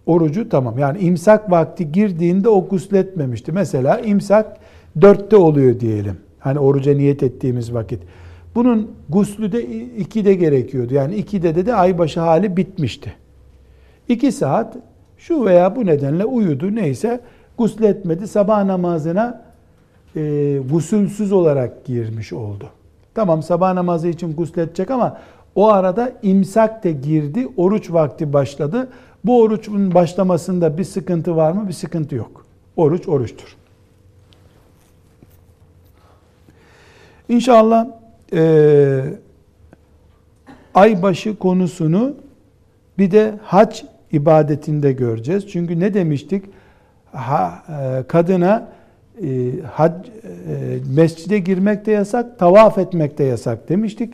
Orucu 0.06 0.50
tamam. 0.50 0.80
Yani 0.80 1.00
imsak 1.00 1.52
vakti 1.52 1.92
girdiğinde 1.92 2.50
o 2.50 2.68
gusletmemişti. 2.68 3.52
Mesela 3.52 4.00
imsak 4.00 4.58
dörtte 5.02 5.36
oluyor 5.36 5.80
diyelim. 5.80 6.18
Hani 6.40 6.60
oruca 6.60 6.94
niyet 6.94 7.24
ettiğimiz 7.24 7.74
vakit. 7.74 8.00
Bunun 8.56 8.92
guslü 9.10 9.52
de 9.52 9.64
ikide 9.98 10.34
gerekiyordu. 10.34 10.94
Yani 10.94 11.16
ikide 11.16 11.56
de 11.56 11.66
de 11.66 11.76
aybaşı 11.76 12.20
hali 12.20 12.58
bitmişti. 12.58 13.14
İki 14.10 14.32
saat 14.32 14.78
şu 15.18 15.46
veya 15.46 15.76
bu 15.76 15.86
nedenle 15.86 16.26
uyudu 16.26 16.76
neyse 16.76 17.20
gusletmedi. 17.58 18.28
Sabah 18.28 18.64
namazına 18.64 19.42
e, 20.16 20.58
gusülsüz 20.72 21.32
olarak 21.32 21.86
girmiş 21.86 22.34
oldu. 22.34 22.70
Tamam 23.14 23.44
sabah 23.44 23.74
namazı 23.74 24.08
için 24.08 24.36
gusledecek 24.36 24.92
ama 24.92 25.18
o 25.56 25.68
arada 25.68 26.12
imsak 26.22 26.84
de 26.84 26.92
girdi, 26.92 27.48
oruç 27.58 27.92
vakti 27.92 28.34
başladı. 28.34 28.90
Bu 29.26 29.42
orucun 29.42 29.94
başlamasında 29.94 30.78
bir 30.78 30.84
sıkıntı 30.84 31.36
var 31.36 31.52
mı? 31.52 31.68
Bir 31.68 31.74
sıkıntı 31.74 32.16
yok. 32.16 32.46
Oruç 32.78 33.08
oruçtur. 33.08 33.56
İnşallah 37.30 37.88
e, 38.34 39.04
aybaşı 40.74 41.38
konusunu 41.38 42.16
bir 42.98 43.12
de 43.12 43.40
hac 43.44 43.82
ibadetinde 44.12 44.92
göreceğiz. 44.92 45.48
Çünkü 45.48 45.80
ne 45.80 45.94
demiştik? 45.94 46.46
Ha, 47.12 47.64
e, 47.70 48.04
kadına 48.08 48.68
e, 49.24 49.52
hac, 49.72 49.92
e, 49.92 50.10
mescide 50.96 51.40
girmek 51.40 51.86
de 51.86 51.92
yasak, 51.92 52.40
tavaf 52.40 52.78
etmek 52.78 53.18
de 53.18 53.24
yasak 53.24 53.70
demiştik. 53.70 54.14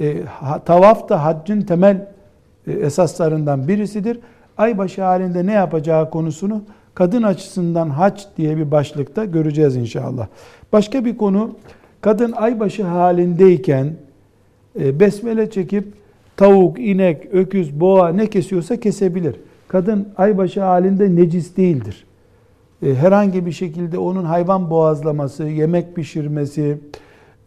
E, 0.00 0.22
ha, 0.22 0.58
tavaf 0.58 1.08
da 1.08 1.24
haccın 1.24 1.60
temel 1.60 2.06
e, 2.66 2.72
esaslarından 2.72 3.68
birisidir. 3.68 4.18
Aybaşı 4.58 5.02
halinde 5.02 5.46
ne 5.46 5.52
yapacağı 5.52 6.10
konusunu 6.10 6.62
kadın 6.94 7.22
açısından 7.22 7.90
hac 7.90 8.22
diye 8.36 8.56
bir 8.56 8.70
başlıkta 8.70 9.24
göreceğiz 9.24 9.76
inşallah. 9.76 10.26
Başka 10.72 11.04
bir 11.04 11.16
konu 11.16 11.56
kadın 12.00 12.32
aybaşı 12.32 12.84
halindeyken 12.84 13.92
e, 14.80 15.00
besmele 15.00 15.50
çekip 15.50 15.84
tavuk, 16.36 16.80
inek, 16.80 17.26
öküz, 17.32 17.80
boğa 17.80 18.08
ne 18.08 18.26
kesiyorsa 18.26 18.80
kesebilir. 18.80 19.36
Kadın 19.68 20.08
aybaşı 20.16 20.60
halinde 20.60 21.16
necis 21.16 21.56
değildir. 21.56 22.04
E, 22.82 22.94
herhangi 22.94 23.46
bir 23.46 23.52
şekilde 23.52 23.98
onun 23.98 24.24
hayvan 24.24 24.70
boğazlaması, 24.70 25.44
yemek 25.44 25.96
pişirmesi, 25.96 26.78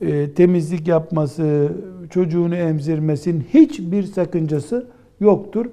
e, 0.02 0.32
temizlik 0.32 0.88
yapması, 0.88 1.72
çocuğunu 2.10 2.56
emzirmesinin 2.56 3.46
hiçbir 3.54 4.04
sakıncası 4.04 4.88
yoktur. 5.20 5.66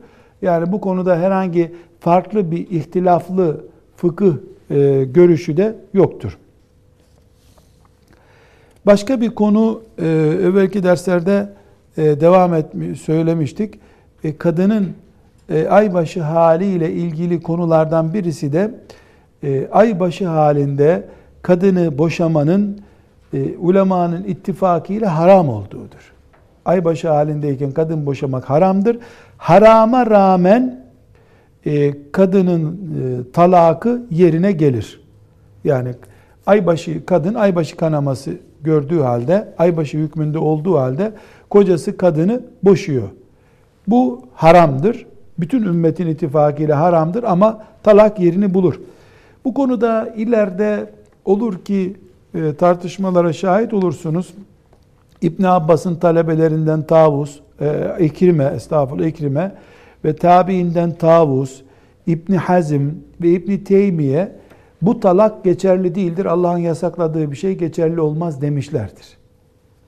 Yani 0.43 0.73
bu 0.73 0.81
konuda 0.81 1.19
herhangi 1.19 1.73
farklı 2.01 2.51
bir 2.51 2.71
ihtilaflı 2.71 3.65
fıkıh 3.97 4.35
e, 4.71 5.05
görüşü 5.05 5.57
de 5.57 5.75
yoktur. 5.95 6.39
Başka 8.87 9.21
bir 9.21 9.31
konu 9.31 9.83
evvelki 9.99 10.83
derslerde 10.83 11.53
devam 11.97 12.55
etmiş 12.55 13.01
söylemiştik. 13.01 13.75
Kadının 14.39 14.89
aybaşı 15.71 16.23
haliyle 16.23 16.93
ilgili 16.93 17.43
konulardan 17.43 18.15
birisi 18.15 18.53
de 18.53 18.75
e, 19.43 19.69
aybaşı 19.73 20.29
halinde 20.29 21.05
kadını 21.43 21.99
boşamanın 21.99 22.81
e, 23.35 23.57
ulemanın 23.57 24.25
ittifakıyla 24.25 25.19
haram 25.19 25.49
olduğudur. 25.49 26.13
Aybaşı 26.65 27.09
halindeyken 27.09 27.73
kadın 27.73 28.07
boşamak 28.07 28.51
haramdır. 28.51 28.99
Harama 29.37 30.07
rağmen 30.07 30.85
e, 31.67 31.95
kadının 32.13 32.73
e, 32.73 33.33
talakı 33.33 34.03
yerine 34.11 34.53
gelir. 34.53 35.01
Yani 35.65 35.91
aybaşı 36.47 37.07
kadın 37.07 37.35
aybaşı 37.35 37.77
kanaması 37.77 38.31
gördüğü 38.63 39.01
halde, 39.01 39.55
aybaşı 39.59 39.99
hükmünde 39.99 40.39
olduğu 40.39 40.79
halde 40.79 41.13
kocası 41.51 41.97
kadını 41.97 42.41
boşuyor. 42.63 43.09
Bu 43.89 44.23
haramdır. 44.35 45.07
Bütün 45.39 45.63
ümmetin 45.63 46.07
ittifakıyla 46.07 46.81
haramdır 46.81 47.23
ama 47.23 47.65
talak 47.83 48.21
yerini 48.21 48.55
bulur. 48.55 48.81
Bu 49.45 49.55
konuda 49.55 50.09
ileride 50.17 50.91
olur 51.25 51.59
ki 51.59 51.97
e, 52.35 52.55
tartışmalara 52.55 53.33
şahit 53.33 53.75
olursunuz. 53.75 54.35
İbn 55.23 55.43
Abbas'ın 55.43 55.95
talebelerinden 55.95 56.83
Tavus, 56.83 57.41
e, 57.61 57.97
İkrime, 58.01 58.45
estağfurullah 58.45 59.07
İkrime 59.07 59.55
ve 60.05 60.17
tabiinden 60.17 60.95
Tavus, 60.95 61.63
İbn 62.07 62.33
Hazm 62.33 62.89
ve 63.23 63.29
İbn 63.29 63.65
Teymiye 63.65 64.33
bu 64.83 65.01
talak 65.01 65.45
geçerli 65.45 65.95
değildir. 65.95 66.25
Allah'ın 66.25 66.59
yasakladığı 66.59 67.31
bir 67.31 67.37
şey 67.37 67.55
geçerli 67.55 68.01
olmaz 68.01 68.43
demişlerdir. 68.43 69.19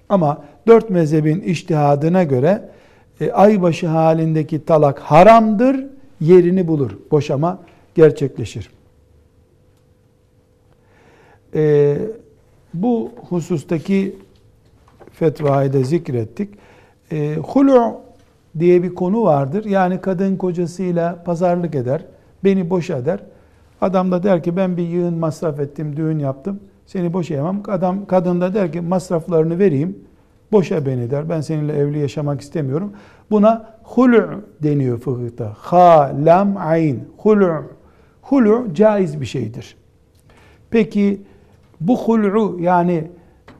Ama 0.08 0.44
dört 0.66 0.90
mezhebin 0.90 1.40
iştihadına 1.40 2.22
göre 2.22 2.68
e, 3.20 3.32
aybaşı 3.32 3.86
halindeki 3.86 4.64
talak 4.64 4.98
haramdır, 4.98 5.86
yerini 6.20 6.68
bulur. 6.68 6.90
Boşama 7.10 7.58
gerçekleşir. 7.94 8.70
E, 11.54 11.96
bu 12.74 13.10
husustaki 13.28 14.16
fetvayı 15.12 15.72
da 15.72 15.82
zikrettik. 15.82 16.54
E, 17.12 17.36
hulu 17.36 18.00
diye 18.58 18.82
bir 18.82 18.94
konu 18.94 19.22
vardır. 19.22 19.64
Yani 19.64 20.00
kadın 20.00 20.36
kocasıyla 20.36 21.22
pazarlık 21.24 21.74
eder, 21.74 22.04
beni 22.44 22.70
boş 22.70 22.90
eder. 22.90 23.20
Adam 23.80 24.12
da 24.12 24.22
der 24.22 24.42
ki 24.42 24.56
ben 24.56 24.76
bir 24.76 24.82
yığın 24.82 25.14
masraf 25.14 25.60
ettim, 25.60 25.96
düğün 25.96 26.18
yaptım. 26.18 26.60
Seni 26.86 27.12
boşayamam. 27.12 27.62
Adam 27.68 28.06
kadın 28.06 28.40
da 28.40 28.54
der 28.54 28.72
ki 28.72 28.80
masraflarını 28.80 29.58
vereyim. 29.58 29.98
Boşa 30.52 30.86
beni 30.86 31.10
der. 31.10 31.28
Ben 31.28 31.40
seninle 31.40 31.72
evli 31.72 31.98
yaşamak 31.98 32.40
istemiyorum. 32.40 32.92
Buna 33.30 33.74
hulu 33.82 34.22
deniyor 34.62 34.98
fıkıhta. 34.98 35.52
Ha, 35.56 36.12
lam, 36.24 36.56
ayn. 36.56 36.98
Hulu. 37.16 37.52
Hulu 38.22 38.74
caiz 38.74 39.20
bir 39.20 39.26
şeydir. 39.26 39.76
Peki 40.70 41.22
bu 41.88 41.98
hulu 41.98 42.56
yani 42.60 43.04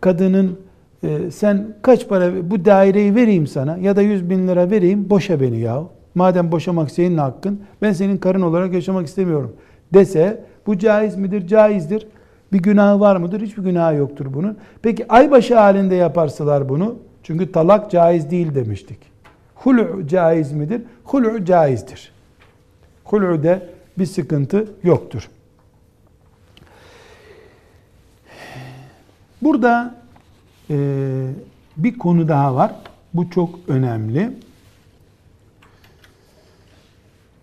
kadının 0.01 0.59
e, 1.03 1.31
sen 1.31 1.67
kaç 1.83 2.09
para 2.09 2.51
bu 2.51 2.65
daireyi 2.65 3.15
vereyim 3.15 3.47
sana 3.47 3.77
ya 3.77 3.97
da 3.97 4.03
100 4.03 4.31
bin 4.31 4.49
lira 4.49 4.71
vereyim 4.71 5.11
boşa 5.11 5.41
beni 5.41 5.59
ya. 5.59 5.83
Madem 6.15 6.53
boşamak 6.53 6.91
senin 6.91 7.19
hakkın 7.19 7.61
ben 7.83 7.93
senin 7.93 8.17
karın 8.17 8.43
olarak 8.43 8.75
yaşamak 8.75 9.07
istemiyorum 9.07 9.53
dese 9.95 10.45
bu 10.67 10.79
caiz 10.79 11.17
midir? 11.17 11.47
Caizdir. 11.47 12.07
Bir 12.53 12.59
günahı 12.63 13.01
var 13.01 13.17
mıdır? 13.17 13.41
Hiçbir 13.41 13.63
günahı 13.63 13.97
yoktur 13.97 14.27
bunun. 14.35 14.57
Peki 14.83 15.13
aybaşı 15.13 15.59
halinde 15.59 15.95
yaparsalar 15.95 16.69
bunu, 16.69 16.97
çünkü 17.23 17.53
talak 17.53 17.91
caiz 17.91 18.31
değil 18.31 18.55
demiştik. 18.55 18.99
Hul'u 19.55 20.07
caiz 20.07 20.53
midir? 20.53 20.83
Hul'u 21.05 21.45
caizdir. 21.45 22.13
Hul'u'de 23.05 23.63
bir 23.99 24.07
sıkıntı 24.07 24.67
yoktur. 24.83 25.29
Burada 29.43 29.95
e, 30.71 30.77
bir 31.77 31.99
konu 31.99 32.29
daha 32.29 32.55
var. 32.55 32.75
Bu 33.15 33.31
çok 33.31 33.59
önemli. 33.69 34.31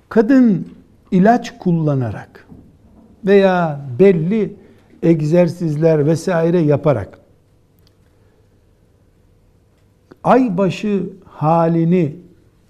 Kadın 0.10 0.68
ilaç 1.12 1.58
kullanarak 1.58 2.48
veya 3.26 3.82
belli 4.00 4.56
egzersizler 5.04 6.06
vesaire 6.06 6.60
yaparak 6.60 7.20
aybaşı 10.24 11.10
halini 11.26 12.16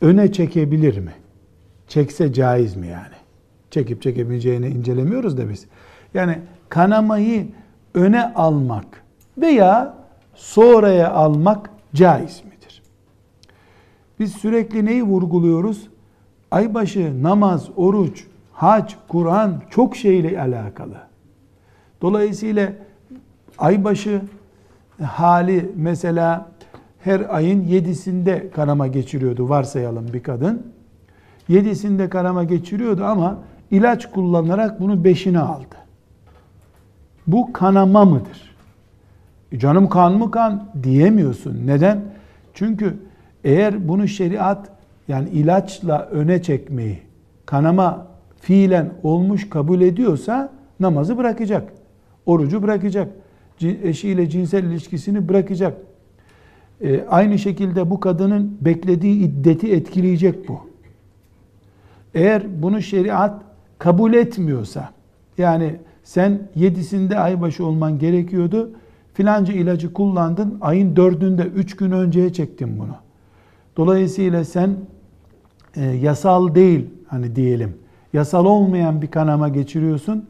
öne 0.02 0.32
çekebilir 0.32 0.98
mi? 0.98 1.13
Çekse 1.88 2.34
caiz 2.34 2.76
mi 2.76 2.88
yani? 2.88 3.15
Çekip 3.72 4.02
çekebileceğini 4.02 4.68
incelemiyoruz 4.68 5.38
da 5.38 5.50
biz. 5.50 5.65
Yani 6.13 6.39
kanamayı 6.70 7.48
öne 7.94 8.34
almak 8.34 9.04
veya 9.41 9.93
sonraya 10.36 11.12
almak 11.12 11.69
caiz 11.95 12.43
midir? 12.45 12.82
Biz 14.19 14.34
sürekli 14.34 14.86
neyi 14.86 15.04
vurguluyoruz? 15.04 15.88
Aybaşı, 16.52 17.23
namaz, 17.23 17.69
oruç, 17.75 18.25
hac, 18.54 18.93
Kur'an 19.08 19.62
çok 19.69 19.95
şeyle 19.95 20.41
alakalı. 20.41 20.97
Dolayısıyla 22.02 22.73
aybaşı 23.58 24.21
hali 25.04 25.71
mesela 25.75 26.52
her 27.04 27.36
ayın 27.36 27.63
yedisinde 27.63 28.49
kanama 28.49 28.88
geçiriyordu 28.88 29.49
varsayalım 29.49 30.13
bir 30.13 30.23
kadın. 30.23 30.67
Yedisinde 31.47 32.10
kanama 32.10 32.43
geçiriyordu 32.43 33.04
ama 33.06 33.38
ilaç 33.71 34.12
kullanarak 34.12 34.80
bunu 34.80 35.04
beşine 35.04 35.39
aldı. 35.39 35.75
Bu 37.28 37.54
kanama 37.54 38.06
mıdır? 38.06 38.48
Canım 39.57 39.89
kan 39.89 40.17
mı 40.17 40.31
kan 40.31 40.69
diyemiyorsun. 40.83 41.67
Neden? 41.67 42.01
Çünkü 42.53 42.97
eğer 43.43 43.88
bunu 43.88 44.07
şeriat 44.07 44.69
yani 45.07 45.29
ilaçla 45.29 46.01
öne 46.01 46.41
çekmeyi 46.41 46.99
kanama 47.45 48.07
fiilen 48.41 48.89
olmuş 49.03 49.49
kabul 49.49 49.81
ediyorsa 49.81 50.53
namazı 50.79 51.17
bırakacak. 51.17 51.73
Orucu 52.25 52.63
bırakacak. 52.63 53.07
Eşiyle 53.62 54.29
cinsel 54.29 54.63
ilişkisini 54.63 55.29
bırakacak. 55.29 55.77
E, 56.81 57.05
aynı 57.09 57.39
şekilde 57.39 57.89
bu 57.89 57.99
kadının 57.99 58.57
beklediği 58.62 59.19
iddeti 59.19 59.71
etkileyecek 59.71 60.47
bu. 60.47 60.59
Eğer 62.13 62.43
bunu 62.62 62.81
şeriat 62.81 63.41
kabul 63.77 64.13
etmiyorsa, 64.13 64.89
yani 65.38 65.75
sen 66.03 66.39
yedisinde 66.55 67.19
aybaşı 67.19 67.65
olman 67.65 67.99
gerekiyordu, 67.99 68.71
filanca 69.13 69.54
ilacı 69.54 69.93
kullandın, 69.93 70.58
ayın 70.62 70.95
dördünde, 70.95 71.43
üç 71.43 71.76
gün 71.76 71.91
önceye 71.91 72.34
çektin 72.34 72.80
bunu. 72.80 72.95
Dolayısıyla 73.78 74.45
sen 74.45 74.76
e, 75.76 75.84
yasal 75.86 76.56
değil, 76.56 76.86
hani 77.08 77.36
diyelim, 77.36 77.74
yasal 78.13 78.45
olmayan 78.45 79.02
bir 79.02 79.08
kanama 79.08 79.50
geçiriyorsun. 79.50 80.26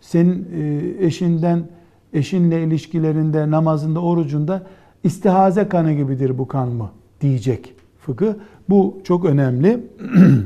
Senin 0.00 0.48
e, 0.56 1.06
eşinden, 1.06 1.64
eşinle 2.12 2.64
ilişkilerinde, 2.64 3.50
namazında, 3.50 4.00
orucunda 4.00 4.62
istihaze 5.04 5.68
kanı 5.68 5.92
gibidir 5.92 6.38
bu 6.38 6.48
kan 6.48 6.68
mı 6.68 6.90
diyecek 7.20 7.74
fıkıh. 8.00 8.34
Bu 8.68 9.00
çok 9.04 9.24
önemli. 9.24 9.80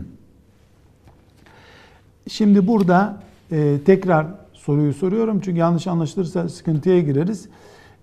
Şimdi 2.28 2.66
burada 2.66 3.22
e, 3.52 3.78
tekrar 3.84 4.26
soruyu 4.68 4.94
soruyorum 4.94 5.40
çünkü 5.40 5.58
yanlış 5.58 5.86
anlaşılırsa 5.86 6.48
sıkıntıya 6.48 7.00
gireriz. 7.00 7.48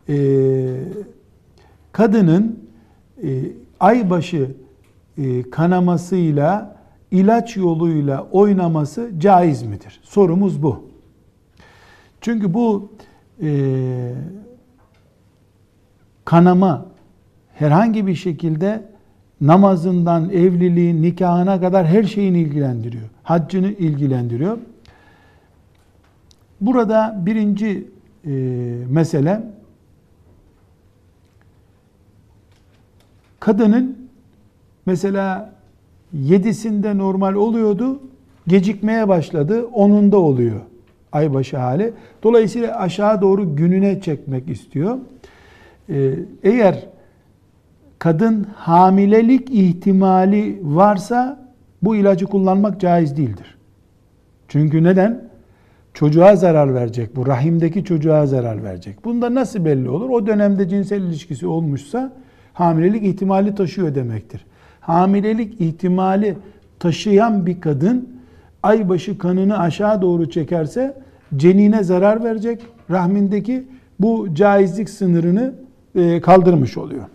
E, 0.10 0.16
kadının 1.92 2.60
e, 3.24 3.28
aybaşı 3.80 4.52
e, 5.18 5.50
kanamasıyla 5.50 6.76
ilaç 7.12 7.58
yoluyla 7.58 8.28
oynaması 8.32 9.12
caiz 9.20 9.64
midir? 9.64 10.00
Sorumuz 10.04 10.64
bu. 10.64 10.90
Çünkü 12.22 12.54
bu 12.54 12.92
e, 13.42 13.50
kanama 16.26 16.86
herhangi 17.54 18.08
bir 18.08 18.16
şekilde 18.16 18.84
namazından 19.42 20.30
evliliğin, 20.30 21.02
nikahına 21.04 21.62
kadar 21.62 21.86
her 21.86 22.04
şeyini 22.04 22.40
ilgilendiriyor. 22.40 23.10
Haccını 23.24 23.72
ilgilendiriyor. 23.72 24.58
Burada 26.62 27.22
birinci 27.26 27.88
e, 28.26 28.32
mesele 28.90 29.44
kadının 33.40 33.98
mesela 34.86 35.54
yedisinde 36.14 36.98
normal 36.98 37.34
oluyordu, 37.34 38.00
gecikmeye 38.48 39.08
başladı, 39.08 39.66
onunda 39.66 40.18
oluyor 40.18 40.62
aybaşı 41.16 41.58
hali. 41.58 41.94
Dolayısıyla 42.24 42.80
aşağı 42.80 43.22
doğru 43.22 43.56
gününe 43.56 44.02
çekmek 44.02 44.50
istiyor. 44.50 44.98
Ee, 45.90 46.14
eğer 46.44 46.86
kadın 48.00 48.48
hamilelik 48.56 49.50
ihtimali 49.52 50.60
varsa 50.64 51.50
bu 51.82 51.96
ilacı 51.96 52.26
kullanmak 52.26 52.80
caiz 52.80 53.18
değildir. 53.18 53.58
Çünkü 54.48 54.84
neden? 54.84 55.22
Çocuğa 55.96 56.36
zarar 56.36 56.76
verecek 56.76 57.16
bu. 57.16 57.28
Rahimdeki 57.28 57.84
çocuğa 57.84 58.26
zarar 58.26 58.64
verecek. 58.64 59.06
Bunda 59.06 59.36
nasıl 59.36 59.66
belli 59.66 59.90
olur? 59.90 60.10
O 60.10 60.28
dönemde 60.28 60.70
cinsel 60.70 61.02
ilişkisi 61.02 61.48
olmuşsa 61.48 62.14
hamilelik 62.54 63.04
ihtimali 63.04 63.56
taşıyor 63.56 63.96
demektir. 63.96 64.46
Hamilelik 64.80 65.62
ihtimali 65.62 66.38
taşıyan 66.80 67.46
bir 67.46 67.62
kadın 67.62 68.10
aybaşı 68.64 69.18
kanını 69.18 69.60
aşağı 69.60 70.02
doğru 70.02 70.30
çekerse 70.30 70.98
cenine 71.36 71.84
zarar 71.84 72.24
verecek. 72.24 72.62
Rahmindeki 72.90 73.64
bu 74.00 74.28
caizlik 74.34 74.90
sınırını 74.90 75.54
e, 75.96 76.22
kaldırmış 76.22 76.78
oluyor. 76.78 77.06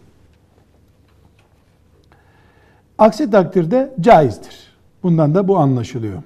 Aksi 2.99 3.31
takdirde 3.31 3.95
caizdir. 4.01 4.71
Bundan 5.03 5.35
da 5.35 5.49
bu 5.49 5.59
anlaşılıyor. 5.59 6.23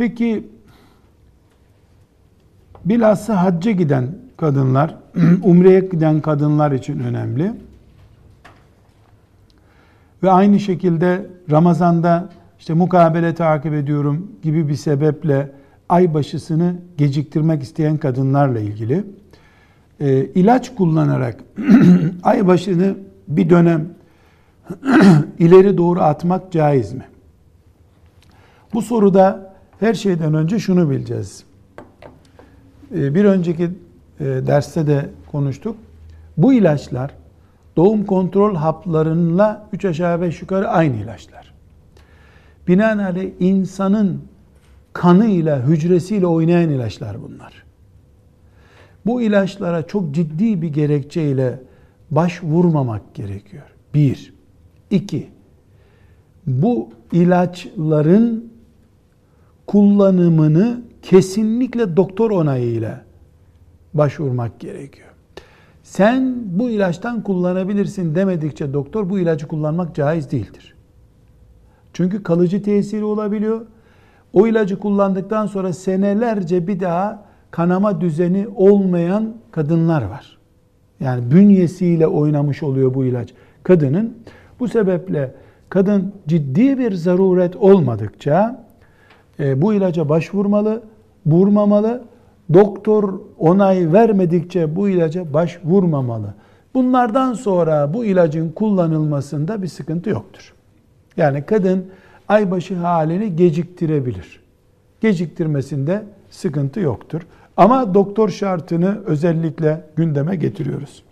Peki 0.00 0.48
bilhassa 2.84 3.42
hacca 3.42 3.70
giden 3.70 4.08
kadınlar, 4.36 4.94
umreye 5.42 5.80
giden 5.80 6.20
kadınlar 6.20 6.72
için 6.72 6.98
önemli. 6.98 7.52
Ve 10.22 10.30
aynı 10.30 10.60
şekilde 10.60 11.26
Ramazan'da 11.50 12.28
işte 12.58 12.74
mukabele 12.74 13.34
takip 13.34 13.74
ediyorum 13.74 14.32
gibi 14.42 14.68
bir 14.68 14.74
sebeple 14.74 15.52
ay 15.88 16.14
başısını 16.14 16.74
geciktirmek 16.98 17.62
isteyen 17.62 17.96
kadınlarla 17.96 18.60
ilgili 18.60 19.04
e, 20.00 20.24
ilaç 20.24 20.74
kullanarak 20.74 21.44
ay 22.22 22.46
başını 22.46 22.94
bir 23.28 23.50
dönem 23.50 23.88
ileri 25.38 25.78
doğru 25.78 26.00
atmak 26.00 26.52
caiz 26.52 26.92
mi? 26.92 27.04
Bu 28.74 28.82
soruda 28.82 29.49
her 29.80 29.94
şeyden 29.94 30.34
önce 30.34 30.58
şunu 30.58 30.90
bileceğiz. 30.90 31.44
E, 32.94 33.14
bir 33.14 33.24
önceki 33.24 33.64
e, 34.20 34.24
derste 34.24 34.86
de 34.86 35.10
konuştuk. 35.32 35.76
Bu 36.36 36.52
ilaçlar 36.52 37.10
doğum 37.76 38.04
kontrol 38.04 38.54
haplarıyla 38.54 39.68
3 39.72 39.84
aşağı 39.84 40.20
5 40.20 40.42
yukarı 40.42 40.68
aynı 40.68 40.96
ilaçlar. 40.96 41.54
Binaenaleyh 42.68 43.30
insanın 43.40 44.22
kanıyla, 44.92 45.66
hücresiyle 45.66 46.26
oynayan 46.26 46.70
ilaçlar 46.70 47.22
bunlar. 47.22 47.64
Bu 49.06 49.22
ilaçlara 49.22 49.82
çok 49.82 50.14
ciddi 50.14 50.62
bir 50.62 50.68
gerekçeyle 50.68 51.62
başvurmamak 52.10 53.14
gerekiyor. 53.14 53.62
Bir. 53.94 54.34
iki. 54.90 55.28
Bu 56.46 56.88
ilaçların 57.12 58.49
kullanımını 59.70 60.80
kesinlikle 61.02 61.96
doktor 61.96 62.30
onayıyla 62.30 63.00
başvurmak 63.94 64.60
gerekiyor. 64.60 65.08
Sen 65.82 66.34
bu 66.46 66.70
ilaçtan 66.70 67.22
kullanabilirsin 67.22 68.14
demedikçe 68.14 68.72
doktor 68.72 69.10
bu 69.10 69.18
ilacı 69.18 69.48
kullanmak 69.48 69.94
caiz 69.94 70.30
değildir. 70.30 70.74
Çünkü 71.92 72.22
kalıcı 72.22 72.62
tesiri 72.62 73.04
olabiliyor. 73.04 73.60
O 74.32 74.46
ilacı 74.46 74.78
kullandıktan 74.78 75.46
sonra 75.46 75.72
senelerce 75.72 76.66
bir 76.66 76.80
daha 76.80 77.24
kanama 77.50 78.00
düzeni 78.00 78.46
olmayan 78.56 79.34
kadınlar 79.50 80.02
var. 80.02 80.38
Yani 81.00 81.30
bünyesiyle 81.30 82.06
oynamış 82.06 82.62
oluyor 82.62 82.94
bu 82.94 83.04
ilaç 83.04 83.34
kadının. 83.62 84.18
Bu 84.60 84.68
sebeple 84.68 85.34
kadın 85.68 86.12
ciddi 86.28 86.78
bir 86.78 86.92
zaruret 86.92 87.56
olmadıkça 87.56 88.69
e, 89.40 89.62
bu 89.62 89.74
ilaca 89.74 90.08
başvurmalı, 90.08 90.82
vurmamalı. 91.26 92.04
Doktor 92.52 93.20
onay 93.38 93.92
vermedikçe 93.92 94.76
bu 94.76 94.88
ilaca 94.88 95.32
başvurmamalı. 95.32 96.34
Bunlardan 96.74 97.34
sonra 97.34 97.94
bu 97.94 98.04
ilacın 98.04 98.50
kullanılmasında 98.50 99.62
bir 99.62 99.68
sıkıntı 99.68 100.10
yoktur. 100.10 100.54
Yani 101.16 101.42
kadın 101.42 101.86
aybaşı 102.28 102.76
halini 102.76 103.36
geciktirebilir. 103.36 104.40
Geciktirmesinde 105.00 106.02
sıkıntı 106.30 106.80
yoktur. 106.80 107.22
Ama 107.56 107.94
doktor 107.94 108.28
şartını 108.28 109.00
özellikle 109.06 109.84
gündeme 109.96 110.36
getiriyoruz. 110.36 111.02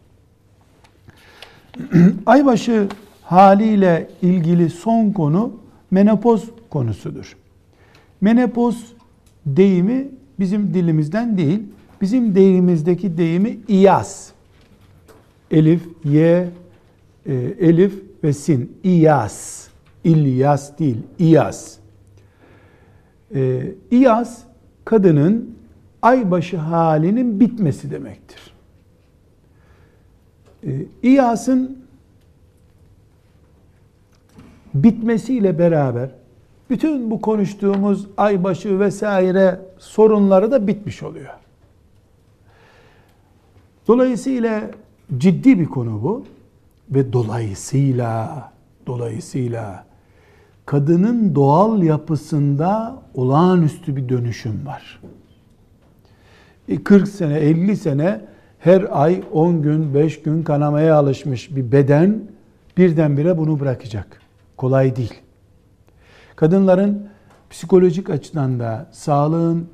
aybaşı 2.26 2.88
haliyle 3.22 4.10
ilgili 4.22 4.70
son 4.70 5.10
konu 5.10 5.52
menopoz 5.90 6.50
konusudur. 6.70 7.36
Menopoz 8.20 8.92
deyimi 9.46 10.08
bizim 10.40 10.74
dilimizden 10.74 11.38
değil, 11.38 11.62
bizim 12.00 12.34
deyimizdeki 12.34 13.18
deyimi 13.18 13.58
iyas. 13.68 14.30
Elif, 15.50 15.88
ye, 16.04 16.48
e, 17.26 17.34
elif 17.60 18.02
ve 18.24 18.32
sin. 18.32 18.78
İyas. 18.82 19.68
İlyas 20.04 20.78
değil, 20.78 20.96
iyas. 21.18 21.76
E, 23.34 23.72
iyas, 23.90 24.42
kadının 24.84 25.54
aybaşı 26.02 26.56
halinin 26.56 27.40
bitmesi 27.40 27.90
demektir. 27.90 28.54
E, 30.66 30.70
İyas'ın 31.02 31.78
bitmesiyle 34.74 35.58
beraber 35.58 36.10
bütün 36.70 37.10
bu 37.10 37.20
konuştuğumuz 37.20 38.06
aybaşı 38.16 38.80
vesaire 38.80 39.60
sorunları 39.78 40.50
da 40.50 40.66
bitmiş 40.66 41.02
oluyor. 41.02 41.34
Dolayısıyla 43.88 44.70
ciddi 45.18 45.58
bir 45.58 45.66
konu 45.66 46.02
bu 46.02 46.24
ve 46.90 47.12
dolayısıyla 47.12 48.52
dolayısıyla 48.86 49.84
kadının 50.66 51.34
doğal 51.34 51.82
yapısında 51.82 53.02
olağanüstü 53.14 53.96
bir 53.96 54.08
dönüşüm 54.08 54.66
var. 54.66 55.00
40 56.84 57.02
e, 57.02 57.06
sene, 57.06 57.38
50 57.38 57.76
sene 57.76 58.20
her 58.58 58.86
ay 58.90 59.22
10 59.32 59.62
gün, 59.62 59.94
5 59.94 60.22
gün 60.22 60.42
kanamaya 60.42 60.96
alışmış 60.96 61.56
bir 61.56 61.72
beden 61.72 62.22
birdenbire 62.76 63.38
bunu 63.38 63.60
bırakacak. 63.60 64.20
Kolay 64.56 64.96
değil. 64.96 65.14
Kadınların 66.38 67.08
psikolojik 67.50 68.10
açıdan 68.10 68.60
da, 68.60 68.86
sağlığın 68.92 69.68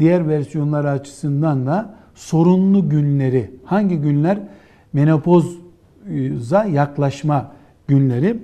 diğer 0.00 0.28
versiyonları 0.28 0.90
açısından 0.90 1.66
da 1.66 1.94
sorunlu 2.14 2.88
günleri, 2.88 3.50
hangi 3.64 3.96
günler? 3.96 4.38
Menopoza 4.92 6.64
yaklaşma 6.64 7.52
günleri. 7.88 8.42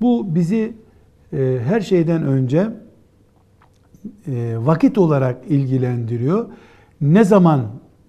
Bu 0.00 0.34
bizi 0.34 0.72
e, 1.32 1.58
her 1.64 1.80
şeyden 1.80 2.22
önce 2.22 2.68
e, 4.26 4.56
vakit 4.58 4.98
olarak 4.98 5.36
ilgilendiriyor. 5.48 6.46
Ne 7.00 7.24
zaman 7.24 7.60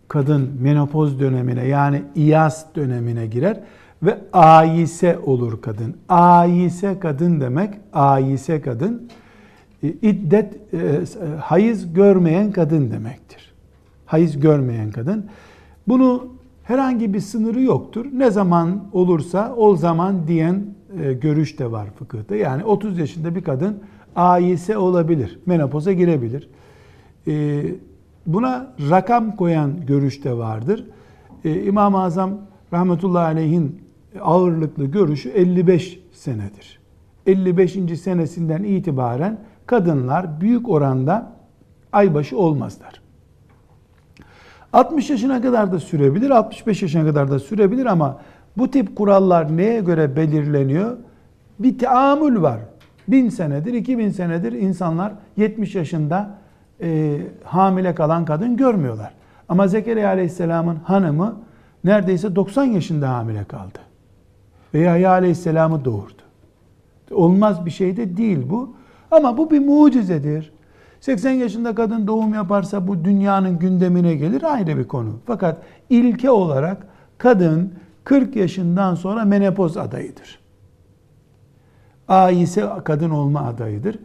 kadın 0.08 0.52
menopoz 0.62 1.20
dönemine 1.20 1.68
yani 1.68 2.02
iyas 2.16 2.66
dönemine 2.76 3.28
girer 3.28 3.60
ve 4.04 4.18
ayise 4.34 5.20
olur 5.26 5.62
kadın. 5.62 5.96
Ayise 6.10 7.00
kadın 7.00 7.42
demek, 7.42 7.74
ayise 7.94 8.62
kadın 8.62 9.10
e, 9.84 9.88
iddet 9.88 10.74
e, 10.74 11.06
hayız 11.40 11.94
görmeyen 11.94 12.52
kadın 12.52 12.92
demektir. 12.92 13.54
Hayız 14.06 14.40
görmeyen 14.40 14.92
kadın. 14.92 15.26
Bunu 15.88 16.28
herhangi 16.64 17.14
bir 17.14 17.20
sınırı 17.20 17.62
yoktur. 17.62 18.06
Ne 18.14 18.32
zaman 18.32 18.84
olursa 18.92 19.56
o 19.58 19.76
zaman 19.76 20.28
diyen 20.28 20.64
e, 21.04 21.14
görüş 21.14 21.60
de 21.60 21.72
var 21.72 21.88
fıkıhta. 22.00 22.36
Yani 22.36 22.64
30 22.64 23.00
yaşında 23.00 23.36
bir 23.36 23.44
kadın 23.44 23.80
ayise 24.16 24.78
olabilir. 24.78 25.40
Menopoza 25.46 25.92
girebilir. 25.94 26.50
Buna 28.26 28.74
rakam 28.90 29.36
koyan 29.36 29.86
görüş 29.86 30.24
de 30.24 30.38
vardır. 30.38 30.86
İmam-ı 31.44 32.02
Azam 32.02 32.32
rahmetullahi 32.74 33.26
aleyhin 33.26 33.87
ağırlıklı 34.22 34.86
görüşü 34.86 35.30
55 35.30 36.00
senedir. 36.12 36.80
55. 37.26 38.00
senesinden 38.02 38.64
itibaren 38.64 39.40
kadınlar 39.66 40.42
büyük 40.42 40.70
oranda 40.70 41.32
aybaşı 41.92 42.38
olmazlar. 42.38 43.02
60 44.74 45.10
yaşına 45.10 45.42
kadar 45.42 45.72
da 45.72 45.80
sürebilir, 45.80 46.30
65 46.30 46.82
yaşına 46.82 47.06
kadar 47.06 47.32
da 47.32 47.40
sürebilir 47.40 47.86
ama 47.86 48.20
bu 48.58 48.72
tip 48.72 48.96
kurallar 48.96 49.58
neye 49.58 49.82
göre 49.82 50.16
belirleniyor? 50.16 50.98
Bir 51.60 51.78
teamül 51.78 52.42
var. 52.42 52.60
Bin 53.08 53.30
senedir, 53.30 53.74
2000 53.74 54.10
senedir 54.10 54.54
insanlar 54.54 55.14
70 55.38 55.76
yaşında 55.76 56.38
e, 56.82 57.18
hamile 57.44 57.96
kalan 57.96 58.26
kadın 58.26 58.58
görmüyorlar. 58.58 59.14
Ama 59.50 59.68
Zekeriya 59.68 60.10
Aleyhisselam'ın 60.10 60.76
hanımı 60.76 61.36
neredeyse 61.84 62.36
90 62.36 62.66
yaşında 62.66 63.10
hamile 63.10 63.44
kaldı 63.44 63.87
ve 64.74 64.80
Yahya 64.80 65.12
Aleyhisselam'ı 65.12 65.86
doğurdu. 65.86 66.22
Olmaz 67.12 67.66
bir 67.66 67.72
şey 67.72 67.98
de 67.98 68.18
değil 68.18 68.40
bu. 68.50 68.76
Ama 69.12 69.38
bu 69.38 69.52
bir 69.52 69.60
mucizedir. 69.60 70.52
80 71.00 71.32
yaşında 71.32 71.76
kadın 71.76 72.08
doğum 72.08 72.34
yaparsa 72.34 72.88
bu 72.88 73.06
dünyanın 73.06 73.60
gündemine 73.60 74.16
gelir 74.16 74.54
ayrı 74.54 74.78
bir 74.78 74.88
konu. 74.88 75.20
Fakat 75.26 75.58
ilke 75.90 76.32
olarak 76.32 76.88
kadın 77.18 77.74
40 78.04 78.36
yaşından 78.36 78.96
sonra 78.96 79.26
menopoz 79.26 79.78
adayıdır. 79.78 80.40
A 82.08 82.32
ise 82.32 82.66
kadın 82.84 83.10
olma 83.10 83.42
adayıdır. 83.42 84.00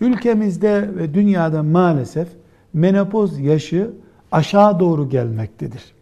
Ülkemizde 0.00 0.96
ve 0.96 1.14
dünyada 1.14 1.62
maalesef 1.62 2.28
menopoz 2.72 3.38
yaşı 3.38 3.90
aşağı 4.32 4.80
doğru 4.80 5.08
gelmektedir. 5.08 5.94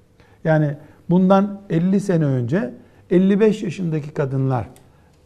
Yani 0.45 0.77
bundan 1.11 1.61
50 1.71 2.01
sene 2.01 2.25
önce 2.25 2.75
55 3.11 3.63
yaşındaki 3.63 4.11
kadınlar 4.11 4.69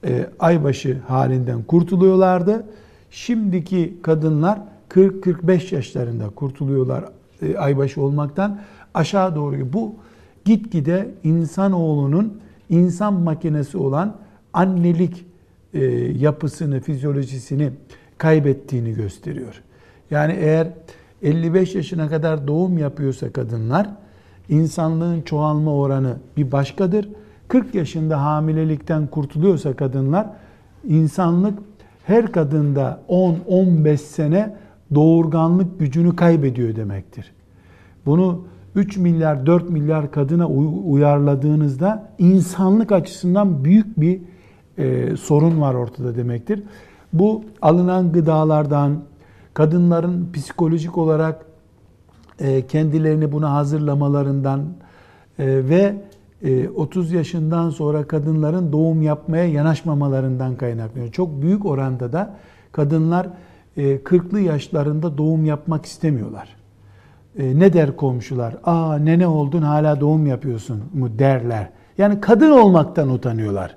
e, 0.05 0.31
aybaşı 0.39 0.99
halinden 1.09 1.63
kurtuluyorlardı. 1.63 2.67
Şimdiki 3.11 3.95
kadınlar 4.03 4.59
40-45 4.89 5.75
yaşlarında 5.75 6.29
kurtuluyorlar 6.29 7.05
e, 7.43 7.57
aybaşı 7.57 8.03
olmaktan. 8.03 8.61
Aşağı 8.95 9.37
doğru 9.37 9.73
bu 9.73 9.95
gitgide 10.45 11.11
insanoğlunun 11.25 12.41
insan 12.69 13.15
makinesi 13.15 13.79
olan 13.79 14.17
annelik 14.53 15.25
e, 15.75 15.85
yapısını, 16.19 16.81
fizyolojisini 16.81 17.71
kaybettiğini 18.19 18.95
gösteriyor. 18.95 19.63
Yani 20.11 20.33
eğer 20.33 20.69
55 21.23 21.75
yaşına 21.75 22.09
kadar 22.09 22.49
doğum 22.49 22.79
yapıyorsa 22.79 23.33
kadınlar, 23.33 23.91
insanlığın 24.49 25.23
çoğalma 25.23 25.75
oranı 25.75 26.17
bir 26.37 26.53
başkadır. 26.53 27.09
40 27.51 27.75
yaşında 27.75 28.23
hamilelikten 28.23 29.07
kurtuluyorsa 29.07 29.77
kadınlar 29.77 30.27
insanlık 30.85 31.59
her 32.05 32.33
kadında 32.33 33.01
10-15 33.09 33.97
sene 33.97 34.57
doğurganlık 34.95 35.81
gücünü 35.81 36.17
kaybediyor 36.17 36.77
demektir. 36.77 37.33
Bunu 38.07 38.45
3 38.75 38.97
milyar 38.97 39.47
4 39.47 39.71
milyar 39.71 40.11
kadına 40.11 40.49
uyarladığınızda 40.49 42.13
insanlık 42.19 42.93
açısından 42.93 43.65
büyük 43.65 44.01
bir 44.01 44.21
e, 44.79 45.17
sorun 45.17 45.61
var 45.61 45.75
ortada 45.75 46.17
demektir. 46.17 46.63
Bu 47.13 47.45
alınan 47.63 48.13
gıdalardan, 48.13 49.03
kadınların 49.55 50.33
psikolojik 50.33 50.99
olarak 50.99 51.47
e, 52.41 52.67
kendilerini 52.67 53.33
buna 53.33 53.53
hazırlamalarından 53.53 54.61
e, 55.39 55.69
ve 55.69 55.95
30 56.77 57.13
e, 57.13 57.17
yaşından 57.17 57.71
sonra 57.71 58.09
kadınların 58.09 58.73
doğum 58.73 59.03
yapmaya 59.03 59.45
yanaşmamalarından 59.45 60.57
kaynaklanıyor. 60.57 61.13
Çok 61.13 61.43
büyük 61.43 61.67
oranda 61.67 62.13
da 62.13 62.37
kadınlar 62.73 63.29
40'lı 63.77 64.41
e, 64.41 64.43
yaşlarında 64.43 65.19
doğum 65.19 65.45
yapmak 65.45 65.87
istemiyorlar. 65.87 66.49
e, 67.39 67.59
ne 67.59 67.73
der 67.73 67.97
komşular? 67.97 68.57
Aa 68.65 68.99
nene 68.99 69.27
oldun 69.27 69.63
hala 69.63 70.01
doğum 70.01 70.27
yapıyorsun 70.27 70.83
mu 70.95 71.19
derler. 71.19 71.69
Yani 71.99 72.21
kadın 72.21 72.51
olmaktan 72.51 73.11
utanıyorlar 73.11 73.77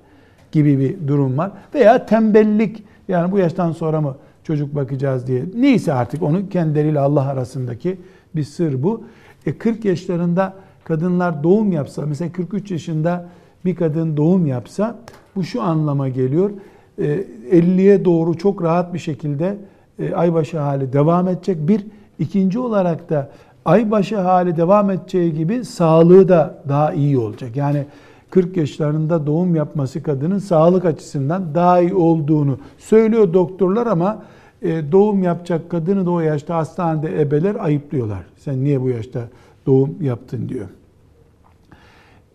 gibi 0.52 0.80
bir 0.80 1.08
durum 1.08 1.38
var. 1.38 1.52
Veya 1.73 2.06
tembellik 2.06 2.84
yani 3.08 3.32
bu 3.32 3.38
yaştan 3.38 3.71
sonra 3.71 4.02
mı 4.02 4.15
çocuk 4.43 4.76
bakacağız 4.76 5.28
diye. 5.28 5.43
Neyse 5.56 5.93
artık 5.93 6.23
onu 6.23 6.49
kendileriyle 6.49 6.99
Allah 6.99 7.28
arasındaki 7.28 7.99
bir 8.36 8.43
sır 8.43 8.84
bu. 8.84 9.04
E 9.45 9.58
40 9.58 9.86
yaşlarında 9.86 10.54
kadınlar 10.84 11.43
doğum 11.43 11.72
yapsa 11.72 12.06
mesela 12.06 12.32
43 12.32 12.72
yaşında 12.72 13.26
bir 13.65 13.76
kadın 13.76 14.17
doğum 14.17 14.46
yapsa 14.46 14.96
bu 15.36 15.43
şu 15.43 15.62
anlama 15.62 16.10
geliyor. 16.10 16.52
50'ye 17.00 17.93
e, 17.93 18.06
doğru 18.06 18.38
çok 18.38 18.63
rahat 18.63 18.93
bir 18.93 19.00
şekilde 19.00 19.58
e, 20.00 20.13
aybaşı 20.13 20.60
hali 20.60 20.93
devam 20.93 21.28
edecek. 21.28 21.67
Bir, 21.67 21.86
ikinci 22.19 22.60
olarak 22.60 23.10
da 23.10 23.30
aybaşı 23.65 24.19
hali 24.19 24.58
devam 24.58 24.89
edeceği 24.89 25.34
gibi 25.34 25.65
sağlığı 25.65 26.28
da 26.28 26.63
daha 26.69 26.93
iyi 26.93 27.17
olacak. 27.17 27.56
Yani 27.56 27.86
40 28.30 28.58
yaşlarında 28.58 29.28
doğum 29.28 29.56
yapması 29.56 30.04
kadının 30.04 30.39
sağlık 30.39 30.86
açısından 30.86 31.56
daha 31.56 31.82
iyi 31.82 31.93
olduğunu 31.93 32.58
söylüyor 32.78 33.34
doktorlar 33.34 33.88
ama 33.88 34.24
e, 34.62 34.91
doğum 34.91 35.24
yapacak 35.24 35.69
kadını 35.69 36.06
da 36.06 36.12
o 36.12 36.19
yaşta 36.19 36.56
hastanede 36.56 37.22
ebeler 37.22 37.56
ayıplıyorlar. 37.60 38.24
Sen 38.38 38.63
niye 38.63 38.82
bu 38.82 38.89
yaşta 38.89 39.19
doğum 39.65 40.02
yaptın 40.02 40.49
diyor. 40.49 40.67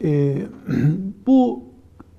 E, 0.05 0.43
bu 1.27 1.65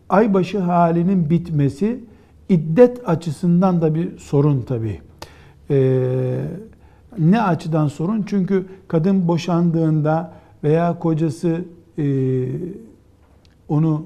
aybaşı 0.09 0.59
halinin 0.59 1.29
bitmesi 1.29 2.03
iddet 2.49 3.09
açısından 3.09 3.81
da 3.81 3.95
bir 3.95 4.17
sorun 4.17 4.61
tabii. 4.61 5.01
E, 5.69 6.41
ne 7.17 7.41
açıdan 7.41 7.87
sorun? 7.87 8.23
Çünkü 8.27 8.65
kadın 8.87 9.27
boşandığında 9.27 10.33
veya 10.63 10.99
kocası 10.99 11.65
e, 11.97 12.45
onu 13.69 14.05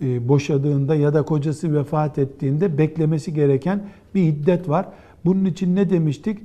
e, 0.00 0.28
boşadığında 0.28 0.94
ya 0.94 1.14
da 1.14 1.22
kocası 1.22 1.74
vefat 1.74 2.18
ettiğinde 2.18 2.78
beklemesi 2.78 3.34
gereken 3.34 3.88
bir 4.14 4.22
iddet 4.22 4.68
var. 4.68 4.88
Bunun 5.24 5.44
için 5.44 5.76
ne 5.76 5.90
demiştik? 5.90 6.38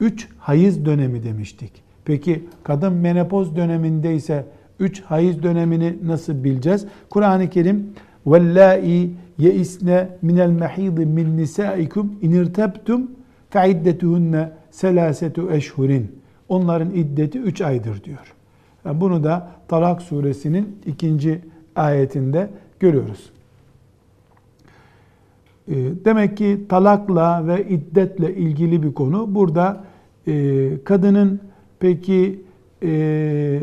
Üç 0.00 0.28
hayız 0.38 0.84
dönemi 0.84 1.22
demiştik. 1.22 1.85
Peki 2.05 2.43
kadın 2.63 2.93
menopoz 2.93 3.55
döneminde 3.55 4.15
ise 4.15 4.45
üç 4.79 5.01
hayız 5.01 5.43
dönemini 5.43 5.95
nasıl 6.05 6.43
bileceğiz? 6.43 6.85
Kur'an-ı 7.09 7.49
Kerim 7.49 7.93
وَاللّٰئِ 8.25 9.09
يَئِسْنَ 9.39 10.07
مِنَ 10.23 10.37
الْمَحِيضِ 10.49 10.97
مِنْ 11.17 11.27
نِسَائِكُمْ 11.41 12.05
اِنْ 12.23 12.31
اِرْتَبْتُمْ 12.41 13.01
فَعِدَّتُهُنَّ 13.53 14.49
سَلَاسَةُ 14.71 15.55
eşhurin. 15.55 16.11
Onların 16.49 16.89
iddeti 16.89 17.39
üç 17.39 17.61
aydır 17.61 18.03
diyor. 18.03 18.33
Yani 18.85 19.01
bunu 19.01 19.23
da 19.23 19.47
Talak 19.67 20.01
suresinin 20.01 20.79
ikinci 20.85 21.41
ayetinde 21.75 22.49
görüyoruz. 22.79 23.29
Ee, 25.67 25.75
demek 26.05 26.37
ki 26.37 26.61
talakla 26.69 27.47
ve 27.47 27.67
iddetle 27.69 28.35
ilgili 28.35 28.83
bir 28.83 28.93
konu. 28.93 29.35
Burada 29.35 29.83
e, 30.27 30.69
kadının 30.83 31.39
peki 31.80 32.42
e, 32.82 33.60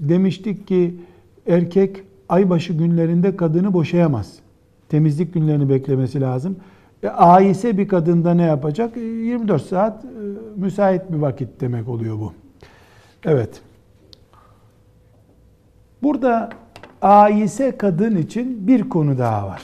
demiştik 0.00 0.68
ki 0.68 0.94
erkek 1.46 2.02
aybaşı 2.28 2.72
günlerinde 2.72 3.36
kadını 3.36 3.72
boşayamaz. 3.72 4.38
Temizlik 4.88 5.34
günlerini 5.34 5.68
beklemesi 5.68 6.20
lazım. 6.20 6.56
E, 7.02 7.08
aise 7.08 7.78
bir 7.78 7.88
kadında 7.88 8.34
ne 8.34 8.42
yapacak? 8.42 8.96
24 8.96 9.62
saat 9.62 10.04
müsait 10.56 11.12
bir 11.12 11.16
vakit 11.16 11.60
demek 11.60 11.88
oluyor 11.88 12.18
bu. 12.18 12.32
Evet. 13.24 13.62
Burada 16.02 16.50
aise 17.02 17.76
kadın 17.76 18.16
için 18.16 18.66
bir 18.66 18.88
konu 18.88 19.18
daha 19.18 19.46
var. 19.46 19.62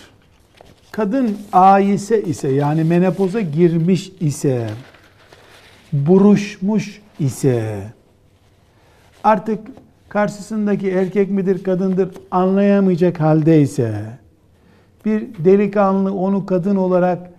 Kadın 0.93 1.37
aise 1.53 2.23
ise 2.23 2.49
yani 2.49 2.85
menopoza 2.85 3.41
girmiş 3.41 4.13
ise, 4.21 4.71
buruşmuş 5.93 7.03
ise, 7.19 7.83
artık 9.25 9.59
karşısındaki 10.09 10.91
erkek 10.91 11.31
midir 11.31 11.65
kadındır 11.65 12.11
anlayamayacak 12.31 13.21
haldeyse, 13.21 14.19
bir 15.05 15.45
delikanlı 15.45 16.15
onu 16.15 16.47
kadın 16.47 16.77
olarak 16.77 17.31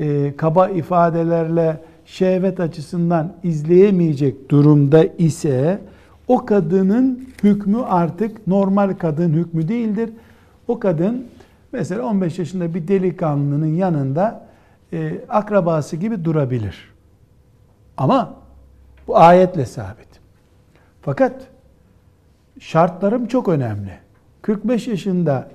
e, 0.00 0.36
kaba 0.36 0.68
ifadelerle 0.68 1.80
şehvet 2.06 2.60
açısından 2.60 3.32
izleyemeyecek 3.42 4.50
durumda 4.50 5.04
ise 5.04 5.80
o 6.28 6.46
kadının 6.46 7.28
hükmü 7.42 7.82
artık 7.82 8.46
normal 8.46 8.94
kadın 8.94 9.32
hükmü 9.32 9.68
değildir. 9.68 10.10
O 10.68 10.78
kadın 10.78 11.26
mesela 11.72 12.02
15 12.02 12.38
yaşında 12.38 12.74
bir 12.74 12.88
delikanlının 12.88 13.74
yanında 13.74 14.46
e, 14.92 15.20
akrabası 15.28 15.96
gibi 15.96 16.24
durabilir. 16.24 16.91
Ama 17.96 18.34
bu 19.08 19.16
ayetle 19.18 19.66
sabit. 19.66 20.08
Fakat 21.02 21.46
şartlarım 22.60 23.26
çok 23.26 23.48
önemli. 23.48 23.92
45 24.42 24.88
yaşında 24.88 25.48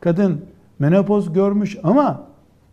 kadın 0.00 0.44
menopoz 0.78 1.32
görmüş 1.32 1.78
ama 1.82 2.22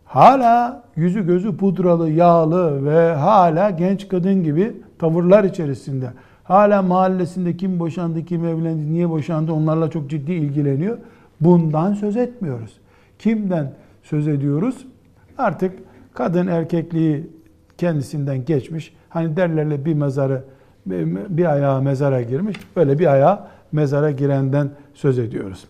hala 0.04 0.82
yüzü 0.96 1.26
gözü 1.26 1.56
pudralı, 1.56 2.10
yağlı 2.10 2.84
ve 2.84 3.14
hala 3.14 3.70
genç 3.70 4.08
kadın 4.08 4.44
gibi 4.44 4.82
tavırlar 4.98 5.44
içerisinde 5.44 6.10
Hala 6.50 6.82
mahallesinde 6.82 7.56
kim 7.56 7.80
boşandı, 7.80 8.24
kim 8.24 8.44
evlendi, 8.44 8.92
niye 8.92 9.10
boşandı 9.10 9.52
onlarla 9.52 9.90
çok 9.90 10.10
ciddi 10.10 10.32
ilgileniyor. 10.32 10.98
Bundan 11.40 11.94
söz 11.94 12.16
etmiyoruz. 12.16 12.78
Kimden 13.18 13.72
söz 14.02 14.28
ediyoruz? 14.28 14.86
Artık 15.38 15.78
kadın 16.14 16.46
erkekliği 16.46 17.30
kendisinden 17.80 18.44
geçmiş. 18.44 18.94
Hani 19.08 19.36
derlerle 19.36 19.84
bir 19.84 19.94
mezarı 19.94 20.44
bir 21.28 21.52
ayağı 21.52 21.82
mezara 21.82 22.22
girmiş. 22.22 22.56
Böyle 22.76 22.98
bir 22.98 23.06
ayağı 23.06 23.46
mezara 23.72 24.10
girenden 24.10 24.70
söz 24.94 25.18
ediyoruz. 25.18 25.64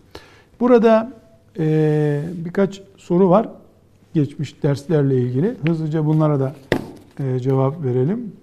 Burada 0.59 1.11
e, 1.59 2.21
birkaç 2.45 2.81
soru 2.97 3.29
var. 3.29 3.49
Geçmiş 4.13 4.63
derslerle 4.63 5.17
ilgili. 5.17 5.55
Hızlıca 5.67 6.05
bunlara 6.05 6.39
da 6.39 6.53
e, 7.19 7.39
cevap 7.39 7.83
verelim. 7.83 8.35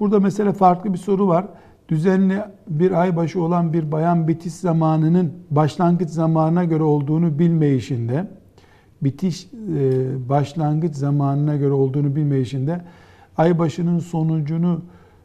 Burada 0.00 0.20
mesela 0.20 0.52
farklı 0.52 0.92
bir 0.92 0.98
soru 0.98 1.28
var. 1.28 1.46
Düzenli 1.88 2.40
bir 2.68 3.00
ay 3.00 3.16
başı 3.16 3.42
olan 3.42 3.72
bir 3.72 3.92
bayan 3.92 4.28
bitiş 4.28 4.52
zamanının 4.52 5.32
başlangıç 5.50 6.10
zamanına 6.10 6.64
göre 6.64 6.82
olduğunu 6.82 7.38
bilmeyişinde, 7.38 8.26
bitiş 9.04 9.44
e, 9.44 10.28
başlangıç 10.28 10.94
zamanına 10.94 11.56
göre 11.56 11.72
olduğunu 11.72 12.16
bilmeyişinde 12.16 12.80
ay 13.36 13.58
başının 13.58 13.98
sonucunu 13.98 14.80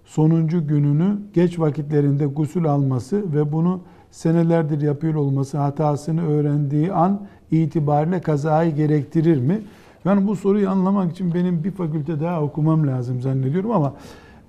sonuncu 0.06 0.68
gününü 0.68 1.18
geç 1.34 1.60
vakitlerinde 1.60 2.26
gusül 2.26 2.66
alması 2.66 3.34
ve 3.34 3.52
bunu 3.52 3.82
senelerdir 4.12 4.82
yapıyor 4.82 5.16
olması 5.16 5.58
hatasını 5.58 6.28
öğrendiği 6.28 6.94
an 6.94 7.22
itibariyle 7.52 8.22
kazayı 8.22 8.76
gerektirir 8.76 9.38
mi? 9.38 9.62
Yani 10.06 10.28
bu 10.28 10.36
soruyu 10.36 10.70
anlamak 10.70 11.12
için 11.12 11.34
benim 11.34 11.64
bir 11.64 11.72
fakülte 11.72 12.20
daha 12.20 12.42
okumam 12.42 12.88
lazım 12.88 13.22
zannediyorum 13.22 13.72
ama 13.72 13.94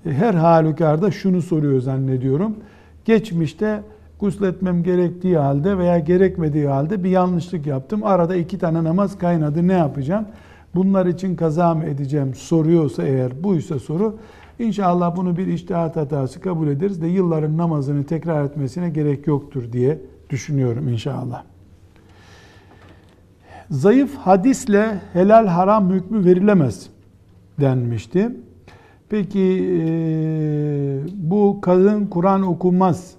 her 0.05 0.35
halükarda 0.35 1.11
şunu 1.11 1.43
soruyor 1.43 1.81
zannediyorum. 1.81 2.57
Geçmişte 3.05 3.83
gusletmem 4.21 4.83
gerektiği 4.83 5.37
halde 5.37 5.79
veya 5.79 5.99
gerekmediği 5.99 6.67
halde 6.67 7.05
bir 7.05 7.11
yanlışlık 7.11 7.67
yaptım. 7.67 8.05
Arada 8.05 8.37
iki 8.37 8.59
tane 8.59 8.85
namaz 8.85 9.19
kaynadı 9.19 9.69
ne 9.69 9.73
yapacağım? 9.73 10.27
Bunlar 10.75 11.07
için 11.07 11.37
kaza 11.37 11.75
mı 11.75 11.85
edeceğim 11.85 12.35
soruyorsa 12.35 13.03
eğer 13.03 13.45
buysa 13.45 13.79
soru 13.79 14.17
İnşallah 14.61 15.17
bunu 15.17 15.37
bir 15.37 15.47
iştihat 15.47 15.97
hatası 15.97 16.41
kabul 16.41 16.69
ederiz 16.69 17.03
de 17.03 17.07
yılların 17.07 17.57
namazını 17.57 18.05
tekrar 18.05 18.45
etmesine 18.45 18.91
gerek 18.91 19.27
yoktur 19.27 19.73
diye 19.73 19.99
düşünüyorum 20.31 20.89
inşallah. 20.89 21.43
Zayıf 23.71 24.17
hadisle 24.17 25.01
helal 25.13 25.47
haram 25.47 25.91
hükmü 25.91 26.25
verilemez 26.25 26.91
denmişti. 27.61 28.31
Peki 29.09 29.43
bu 31.15 31.61
kadın 31.61 32.07
Kur'an 32.07 32.43
okumaz 32.43 33.15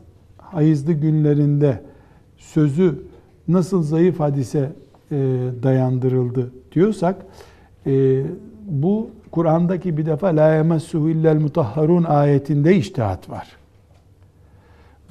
hayızlı 0.51 0.93
günlerinde 0.93 1.81
sözü 2.37 3.03
nasıl 3.47 3.83
zayıf 3.83 4.19
hadise 4.19 4.71
e, 5.11 5.15
dayandırıldı 5.63 6.51
diyorsak 6.71 7.25
e, 7.85 8.23
bu 8.65 9.09
Kur'an'daki 9.31 9.97
bir 9.97 10.05
defa 10.05 10.27
la 10.27 10.55
yemessuhu 10.55 11.09
illel 11.09 11.35
mutahharun 11.35 12.03
ayetinde 12.03 12.75
iştihat 12.75 13.29
var. 13.29 13.47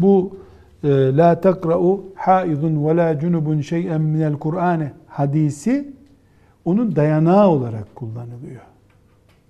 Bu 0.00 0.36
la 0.84 1.40
takra'u 1.40 2.04
haidun 2.14 2.88
ve 2.88 2.96
la 2.96 3.18
cunubun 3.18 3.60
şey'en 3.60 4.00
minel 4.00 4.34
Kur'ane 4.34 4.92
hadisi 5.06 5.92
onun 6.64 6.96
dayanağı 6.96 7.48
olarak 7.48 7.96
kullanılıyor. 7.96 8.60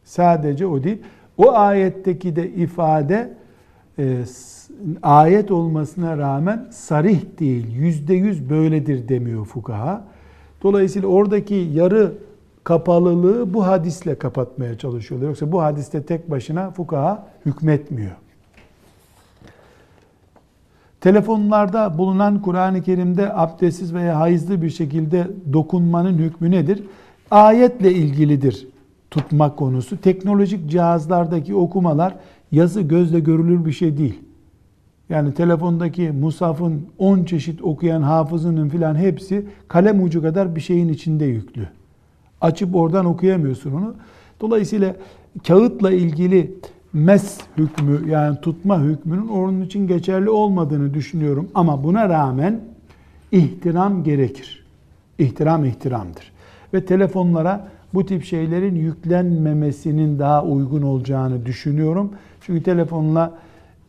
Sadece 0.05 0.66
o 0.66 0.82
değil. 0.82 0.99
O 1.38 1.53
ayetteki 1.53 2.36
de 2.36 2.51
ifade 2.51 3.34
e, 3.99 4.24
ayet 5.03 5.51
olmasına 5.51 6.18
rağmen 6.18 6.68
sarih 6.70 7.20
değil, 7.41 7.76
yüzde 7.76 8.14
yüz 8.14 8.51
böyledir 8.51 9.09
demiyor 9.09 9.45
fukaha. 9.45 10.05
Dolayısıyla 10.62 11.09
oradaki 11.09 11.55
yarı 11.55 12.12
kapalılığı 12.64 13.55
bu 13.55 13.66
hadisle 13.66 14.14
kapatmaya 14.14 14.78
çalışıyorlar. 14.78 15.28
Yoksa 15.28 15.53
bu 15.53 15.62
hadiste 15.62 16.03
tek 16.03 16.31
başına 16.31 16.70
fukaha 16.70 17.26
hükmetmiyor. 17.47 18.12
Telefonlarda 21.01 21.99
bulunan 21.99 22.43
Kur'an-ı 22.43 22.83
Kerim'de 22.83 23.33
abdestsiz 23.35 23.95
veya 23.95 24.20
hayızlı 24.20 24.62
bir 24.62 24.70
şekilde 24.70 25.31
dokunmanın 25.53 26.18
hükmü 26.18 26.51
nedir? 26.51 26.83
Ayetle 27.31 27.93
ilgilidir 27.93 28.66
tutmak 29.11 29.57
konusu. 29.57 30.01
Teknolojik 30.01 30.70
cihazlardaki 30.70 31.55
okumalar 31.55 32.16
yazı 32.53 32.81
gözle 32.81 33.20
görülür 33.20 33.64
bir 33.64 33.72
şey 33.72 33.99
değil. 33.99 34.18
Yani 35.11 35.35
telefondaki 35.35 36.11
musafın 36.11 36.87
10 36.99 37.25
çeşit 37.25 37.63
okuyan 37.63 38.03
hafızının 38.03 38.69
filan 38.69 38.95
hepsi 38.95 39.47
kalem 39.69 40.03
ucu 40.03 40.23
kadar 40.23 40.57
bir 40.57 40.61
şeyin 40.61 40.89
içinde 40.89 41.25
yüklü. 41.25 41.69
Açıp 42.41 42.77
oradan 42.77 43.07
okuyamıyorsun 43.07 43.73
onu. 43.73 43.95
Dolayısıyla 44.41 44.97
kağıtla 45.47 45.93
ilgili 45.93 46.55
mes 46.93 47.39
hükmü 47.59 48.11
yani 48.11 48.41
tutma 48.41 48.81
hükmünün 48.81 49.29
onun 49.29 49.61
için 49.61 49.87
geçerli 49.87 50.31
olmadığını 50.31 50.95
düşünüyorum. 50.95 51.49
Ama 51.55 51.85
buna 51.85 52.09
rağmen 52.09 52.61
ihtiram 53.33 54.05
gerekir. 54.05 54.65
İhtiram 55.19 55.65
ihtiramdır. 55.65 56.33
Ve 56.75 56.85
telefonlara 56.85 57.69
bu 57.95 58.07
tip 58.07 58.25
şeylerin 58.25 58.75
yüklenmemesinin 58.75 60.19
daha 60.19 60.45
uygun 60.45 60.83
olacağını 60.83 61.47
düşünüyorum. 61.47 62.11
Çünkü 62.41 62.63
telefonla 62.63 63.39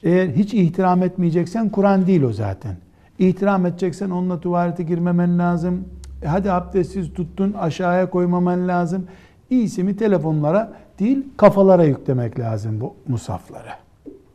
eğer 0.04 0.28
hiç 0.28 0.54
ihtiram 0.54 1.04
etmeyeceksen 1.04 1.70
Kur'an 1.70 2.08
değil 2.08 2.22
o 2.22 2.34
zaten. 2.34 2.76
İhtiram 3.20 3.66
edeceksen 3.66 4.10
onunla 4.10 4.40
tuvalete 4.40 4.84
girmemen 4.84 5.40
lazım. 5.40 5.86
E 6.24 6.28
hadi 6.28 6.52
abdestsiz 6.52 7.14
tuttun 7.14 7.54
aşağıya 7.54 8.10
koymaman 8.10 8.68
lazım. 8.68 9.08
İyisi 9.50 9.84
mi 9.84 9.98
telefonlara 9.98 10.74
değil 11.00 11.26
kafalara 11.38 11.84
yüklemek 11.84 12.40
lazım 12.40 12.82
bu 12.82 12.94
musaflara. 13.08 13.78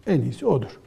En 0.07 0.21
iyisi 0.21 0.47
odur. 0.47 0.79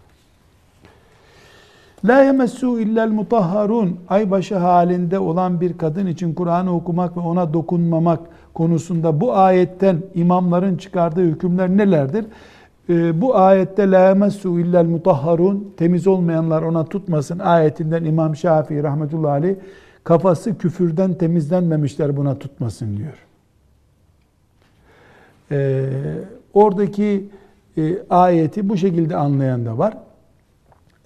La 2.05 2.23
yemessu 2.23 2.80
illel 2.80 3.09
mutahharun. 3.09 3.99
Aybaşı 4.09 4.57
halinde 4.57 5.19
olan 5.19 5.61
bir 5.61 5.77
kadın 5.77 6.07
için 6.07 6.34
Kur'an'ı 6.34 6.75
okumak 6.75 7.17
ve 7.17 7.21
ona 7.21 7.53
dokunmamak 7.53 8.19
konusunda 8.53 9.21
bu 9.21 9.36
ayetten 9.36 9.97
imamların 10.15 10.77
çıkardığı 10.77 11.23
hükümler 11.23 11.69
nelerdir? 11.69 12.25
Ee, 12.89 13.21
bu 13.21 13.35
ayette 13.37 13.91
la 13.91 14.07
yemessu 14.07 14.59
illel 14.59 14.85
mutahharun 14.85 15.73
temiz 15.77 16.07
olmayanlar 16.07 16.61
ona 16.61 16.85
tutmasın 16.85 17.39
ayetinden 17.39 18.03
İmam 18.03 18.35
Şafii 18.35 18.83
rahmetullahi 18.83 19.31
aleyh 19.31 19.55
kafası 20.03 20.57
küfürden 20.57 21.13
temizlenmemişler 21.13 22.17
buna 22.17 22.39
tutmasın 22.39 22.97
diyor. 22.97 23.25
Ee, 25.51 25.89
oradaki 26.53 27.29
e, 27.77 27.97
ayeti 28.09 28.69
bu 28.69 28.77
şekilde 28.77 29.15
anlayan 29.15 29.65
da 29.65 29.77
var. 29.77 29.97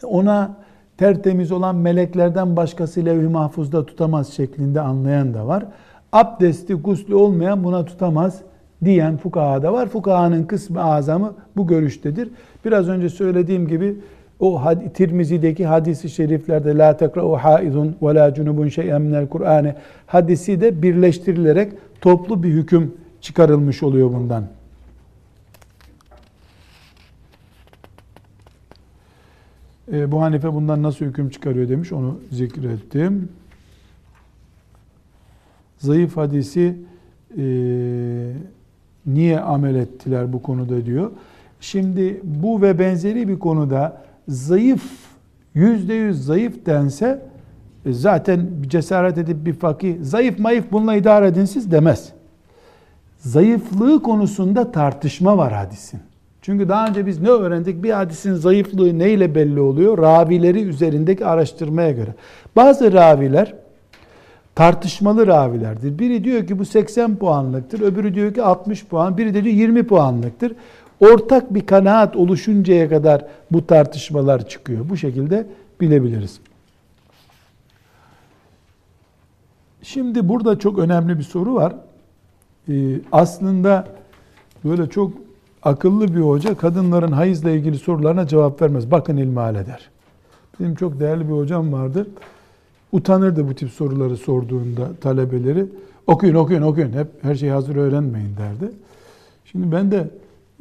Ona 0.03 0.55
tertemiz 0.97 1.51
olan 1.51 1.75
meleklerden 1.75 2.55
başkası 2.55 3.05
levh-i 3.05 3.27
mahfuzda 3.27 3.85
tutamaz 3.85 4.33
şeklinde 4.33 4.81
anlayan 4.81 5.33
da 5.33 5.47
var. 5.47 5.65
Abdesti, 6.11 6.73
guslü 6.73 7.15
olmayan 7.15 7.63
buna 7.63 7.85
tutamaz 7.85 8.41
diyen 8.85 9.17
fukaha 9.17 9.63
da 9.63 9.73
var. 9.73 9.87
Fukahanın 9.87 10.43
kısmı 10.43 10.83
azamı 10.83 11.33
bu 11.55 11.67
görüştedir. 11.67 12.29
Biraz 12.65 12.89
önce 12.89 13.09
söylediğim 13.09 13.67
gibi 13.67 13.95
o 14.39 14.61
Tirmizi'deki 14.93 15.65
hadisi 15.65 16.09
şeriflerde 16.09 16.77
la 16.77 16.97
tekra'u 16.97 17.35
haidun 17.35 17.95
ve 18.01 18.15
la 18.15 18.33
cunubun 18.33 18.67
şey'en 18.67 19.01
minel 19.01 19.27
Kur'an'ı 19.27 19.75
hadisi 20.07 20.61
de 20.61 20.81
birleştirilerek 20.81 21.73
toplu 22.01 22.43
bir 22.43 22.49
hüküm 22.49 22.93
çıkarılmış 23.21 23.83
oluyor 23.83 24.13
bundan. 24.13 24.45
E, 29.91 30.11
bu 30.11 30.21
Hanife 30.21 30.53
bundan 30.53 30.83
nasıl 30.83 31.05
hüküm 31.05 31.29
çıkarıyor 31.29 31.69
demiş 31.69 31.91
onu 31.91 32.19
zikrettim. 32.31 33.29
Zayıf 35.77 36.17
hadisi 36.17 36.75
e, 37.37 37.43
niye 39.05 39.39
amel 39.39 39.75
ettiler 39.75 40.33
bu 40.33 40.41
konuda 40.41 40.85
diyor. 40.85 41.11
Şimdi 41.61 42.21
bu 42.23 42.61
ve 42.61 42.79
benzeri 42.79 43.27
bir 43.27 43.39
konuda 43.39 43.97
zayıf, 44.27 44.83
yüzde 45.53 45.93
yüz 45.93 46.25
zayıf 46.25 46.65
dense 46.65 47.21
e, 47.85 47.93
zaten 47.93 48.47
cesaret 48.67 49.17
edip 49.17 49.45
bir 49.45 49.53
fakir, 49.53 50.01
zayıf 50.01 50.39
mayıf 50.39 50.65
bununla 50.71 50.95
idare 50.95 51.27
edin 51.27 51.45
siz 51.45 51.71
demez. 51.71 52.09
Zayıflığı 53.17 54.03
konusunda 54.03 54.71
tartışma 54.71 55.37
var 55.37 55.53
hadisin. 55.53 55.99
Çünkü 56.41 56.69
daha 56.69 56.87
önce 56.87 57.05
biz 57.05 57.21
ne 57.21 57.29
öğrendik? 57.29 57.83
Bir 57.83 57.91
hadisin 57.91 58.33
zayıflığı 58.33 58.99
neyle 58.99 59.35
belli 59.35 59.59
oluyor? 59.59 59.97
Ravileri 59.97 60.63
üzerindeki 60.63 61.25
araştırmaya 61.25 61.91
göre. 61.91 62.15
Bazı 62.55 62.93
raviler 62.93 63.55
tartışmalı 64.55 65.27
ravilerdir. 65.27 65.99
Biri 65.99 66.23
diyor 66.23 66.47
ki 66.47 66.59
bu 66.59 66.65
80 66.65 67.15
puanlıktır, 67.15 67.81
öbürü 67.81 68.15
diyor 68.15 68.33
ki 68.33 68.43
60 68.43 68.85
puan, 68.85 69.17
biri 69.17 69.33
de 69.33 69.43
diyor 69.43 69.55
20 69.55 69.87
puanlıktır. 69.87 70.55
Ortak 70.99 71.53
bir 71.53 71.65
kanaat 71.65 72.15
oluşuncaya 72.15 72.89
kadar 72.89 73.25
bu 73.51 73.67
tartışmalar 73.67 74.49
çıkıyor. 74.49 74.89
Bu 74.89 74.97
şekilde 74.97 75.47
bilebiliriz. 75.81 76.39
Şimdi 79.81 80.29
burada 80.29 80.59
çok 80.59 80.79
önemli 80.79 81.17
bir 81.17 81.23
soru 81.23 81.55
var. 81.55 81.75
Ee, 82.69 82.73
aslında 83.11 83.87
böyle 84.65 84.89
çok 84.89 85.13
akıllı 85.63 86.15
bir 86.15 86.21
hoca 86.21 86.57
kadınların 86.57 87.11
hayızla 87.11 87.49
ilgili 87.49 87.77
sorularına 87.77 88.27
cevap 88.27 88.61
vermez. 88.61 88.91
Bakın 88.91 89.17
ilmihal 89.17 89.55
eder. 89.55 89.89
Benim 90.59 90.75
çok 90.75 90.99
değerli 90.99 91.27
bir 91.27 91.33
hocam 91.33 91.73
vardı. 91.73 92.07
Utanırdı 92.93 93.47
bu 93.47 93.53
tip 93.53 93.69
soruları 93.69 94.17
sorduğunda 94.17 94.95
talebeleri. 95.01 95.65
Okuyun 96.07 96.35
okuyun 96.35 96.61
okuyun. 96.61 96.93
Hep 96.93 97.07
her 97.21 97.35
şeyi 97.35 97.51
hazır 97.51 97.75
öğrenmeyin 97.75 98.37
derdi. 98.37 98.71
Şimdi 99.45 99.71
ben 99.71 99.91
de 99.91 100.09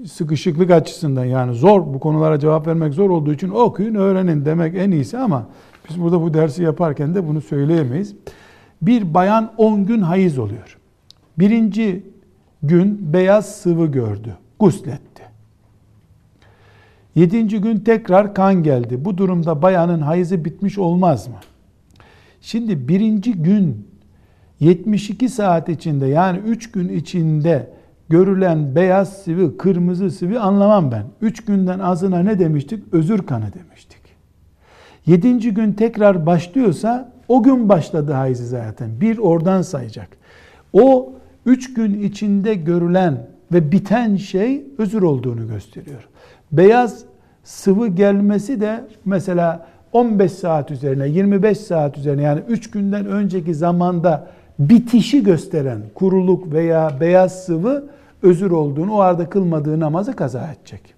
sıkışıklık 0.07 0.71
açısından 0.71 1.25
yani 1.25 1.55
zor 1.55 1.81
bu 1.81 2.01
konulara 2.01 2.39
cevap 2.39 2.67
vermek 2.67 2.95
zor 2.95 3.11
olduğu 3.11 3.33
için 3.33 3.49
okuyun 3.49 3.95
öğrenin 3.95 4.45
demek 4.45 4.75
en 4.77 4.91
iyisi 4.91 5.19
ama 5.19 5.47
biz 5.89 6.03
burada 6.03 6.23
bu 6.23 6.35
dersi 6.35 6.63
yaparken 6.63 7.15
de 7.15 7.29
bunu 7.29 7.41
söyleyemeyiz. 7.41 8.15
Bir 8.83 9.15
bayan 9.15 9.53
10 9.57 9.87
gün 9.87 10.01
hayız 10.01 10.39
oluyor. 10.39 10.79
Birinci 11.39 12.07
gün 12.63 13.13
beyaz 13.13 13.57
sıvı 13.57 13.87
gördü. 13.87 14.37
Gusletti. 14.61 15.23
Yedinci 17.15 17.61
gün 17.61 17.79
tekrar 17.79 18.35
kan 18.35 18.63
geldi. 18.63 19.05
Bu 19.05 19.19
durumda 19.19 19.63
bayanın 19.63 20.01
hayızı 20.01 20.45
bitmiş 20.45 20.79
olmaz 20.79 21.29
mı? 21.29 21.35
Şimdi 22.43 22.89
birinci 22.89 23.33
gün 23.33 23.89
72 24.61 25.29
saat 25.29 25.69
içinde 25.69 26.07
yani 26.07 26.39
3 26.39 26.73
gün 26.73 26.89
içinde 26.89 27.71
görülen 28.09 28.75
beyaz 28.75 29.13
sıvı, 29.23 29.59
kırmızı 29.59 30.11
sıvı 30.11 30.41
anlamam 30.41 30.93
ben. 30.93 31.05
3 31.21 31.45
günden 31.45 31.79
azına 31.79 32.19
ne 32.19 32.39
demiştik? 32.39 32.85
Özür 32.93 33.19
kanı 33.19 33.45
demiştik. 33.53 33.99
Yedinci 35.07 35.55
gün 35.55 35.73
tekrar 35.73 36.27
başlıyorsa 36.27 37.13
o 37.29 37.43
gün 37.43 37.69
başladı 37.69 38.13
hayızı 38.13 38.47
zaten. 38.47 39.01
Bir 39.01 39.19
oradan 39.19 39.63
sayacak. 39.63 40.09
O 40.73 41.13
üç 41.47 41.75
gün 41.75 42.03
içinde 42.03 42.55
görülen 42.55 43.27
ve 43.53 43.73
biten 43.73 44.17
şey 44.17 44.65
özür 44.79 45.03
olduğunu 45.03 45.49
gösteriyor. 45.49 46.09
Beyaz 46.53 47.05
sıvı 47.45 47.89
gelmesi 47.89 48.61
de 48.61 48.85
mesela 49.05 49.67
15 49.93 50.33
saat 50.33 50.71
üzerine, 50.71 51.09
25 51.09 51.59
saat 51.59 51.99
üzerine 51.99 52.23
yani 52.23 52.41
3 52.49 52.71
günden 52.71 53.07
önceki 53.07 53.55
zamanda 53.55 54.27
bitişi 54.59 55.23
gösteren 55.23 55.83
kuruluk 55.95 56.53
veya 56.53 56.93
beyaz 57.01 57.45
sıvı 57.45 57.85
özür 58.23 58.51
olduğunu, 58.51 58.93
o 58.93 59.01
arada 59.01 59.31
kılmadığı 59.31 59.81
namazı 59.81 60.17
kaza 60.17 60.53
edecek. 60.53 60.95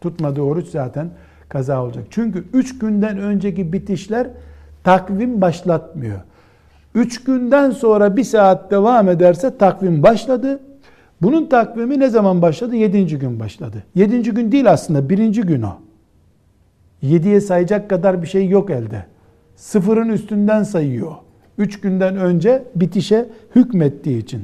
Tutmadığı 0.00 0.42
oruç 0.42 0.68
zaten 0.68 1.10
kaza 1.48 1.82
olacak. 1.82 2.04
Çünkü 2.10 2.44
3 2.52 2.78
günden 2.78 3.18
önceki 3.18 3.72
bitişler 3.72 4.26
takvim 4.84 5.40
başlatmıyor. 5.40 6.20
3 6.94 7.24
günden 7.24 7.70
sonra 7.70 8.16
bir 8.16 8.24
saat 8.24 8.70
devam 8.70 9.08
ederse 9.08 9.58
takvim 9.58 10.02
başladı. 10.02 10.60
Bunun 11.22 11.46
takvimi 11.46 11.98
ne 12.00 12.08
zaman 12.08 12.42
başladı? 12.42 12.76
7. 12.76 13.18
gün 13.18 13.40
başladı. 13.40 13.82
7. 13.94 14.22
gün 14.22 14.52
değil 14.52 14.70
aslında, 14.70 15.08
birinci 15.08 15.42
gün 15.42 15.62
o. 15.62 15.83
7'ye 17.04 17.40
sayacak 17.40 17.90
kadar 17.90 18.22
bir 18.22 18.26
şey 18.26 18.48
yok 18.48 18.70
elde. 18.70 19.04
Sıfırın 19.56 20.08
üstünden 20.08 20.62
sayıyor. 20.62 21.12
3 21.58 21.80
günden 21.80 22.16
önce 22.16 22.64
bitişe 22.74 23.28
hükmettiği 23.56 24.18
için. 24.18 24.42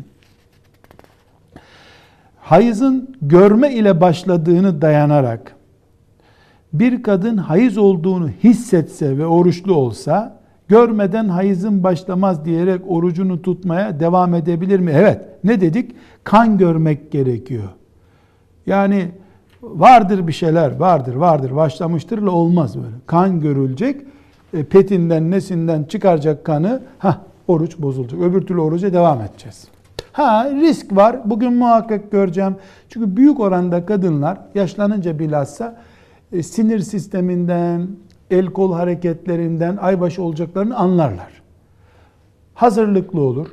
Hayızın 2.40 3.16
görme 3.22 3.74
ile 3.74 4.00
başladığını 4.00 4.82
dayanarak 4.82 5.56
bir 6.72 7.02
kadın 7.02 7.36
hayız 7.36 7.78
olduğunu 7.78 8.28
hissetse 8.28 9.18
ve 9.18 9.26
oruçlu 9.26 9.74
olsa 9.74 10.40
görmeden 10.68 11.28
hayızın 11.28 11.84
başlamaz 11.84 12.44
diyerek 12.44 12.80
orucunu 12.88 13.42
tutmaya 13.42 14.00
devam 14.00 14.34
edebilir 14.34 14.80
mi? 14.80 14.92
Evet. 14.94 15.20
Ne 15.44 15.61
dedik? 15.61 15.94
Kan 16.24 16.58
görmek 16.58 17.12
gerekiyor. 17.12 17.68
Yani 18.66 19.08
vardır 19.62 20.26
bir 20.26 20.32
şeyler, 20.32 20.76
vardır, 20.76 21.14
vardır, 21.14 21.56
başlamıştırla 21.56 22.30
olmaz 22.30 22.76
böyle. 22.76 22.94
Kan 23.06 23.40
görülecek, 23.40 24.00
e, 24.54 24.64
petinden, 24.64 25.30
nesinden 25.30 25.84
çıkaracak 25.84 26.44
kanı, 26.44 26.82
ha 26.98 27.20
oruç 27.48 27.78
bozulacak. 27.78 28.20
Öbür 28.20 28.46
türlü 28.46 28.61
oruca 28.61 28.92
devam 28.92 29.20
edeceğiz. 29.20 29.68
Ha 30.12 30.50
risk 30.50 30.96
var. 30.96 31.16
Bugün 31.24 31.52
muhakkak 31.52 32.11
göreceğim. 32.11 32.56
Çünkü 32.88 33.16
büyük 33.16 33.40
oranda 33.40 33.86
kadınlar 33.86 34.38
yaşlanınca 34.54 35.18
bilhassa 35.18 35.76
e, 36.32 36.42
sinir 36.42 36.78
sisteminden, 36.78 37.88
el 38.30 38.46
kol 38.46 38.72
hareketlerinden 38.72 39.76
aybaşı 39.76 40.22
olacaklarını 40.22 40.76
anlarlar. 40.76 41.42
Hazırlıklı 42.54 43.20
olur. 43.20 43.46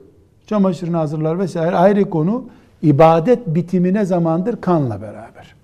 Çamaşırını 0.47 0.97
hazırlar 0.97 1.39
vesaire 1.39 1.75
ayrı 1.75 2.09
konu. 2.09 2.43
ibadet 2.81 3.47
bitimine 3.47 4.05
zamandır 4.05 4.61
kanla 4.61 5.01
beraber. 5.01 5.56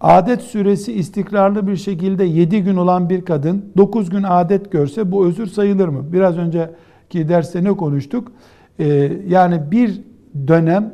Adet 0.00 0.40
süresi 0.40 0.92
istikrarlı 0.92 1.68
bir 1.68 1.76
şekilde 1.76 2.24
7 2.24 2.62
gün 2.62 2.76
olan 2.76 3.10
bir 3.10 3.24
kadın 3.24 3.64
9 3.76 4.10
gün 4.10 4.22
adet 4.22 4.72
görse 4.72 5.12
bu 5.12 5.26
özür 5.26 5.46
sayılır 5.46 5.88
mı? 5.88 6.04
Biraz 6.12 6.38
önceki 6.38 7.28
derste 7.28 7.64
ne 7.64 7.72
konuştuk? 7.72 8.32
Ee, 8.78 9.12
yani 9.28 9.60
bir 9.70 10.00
dönem 10.48 10.92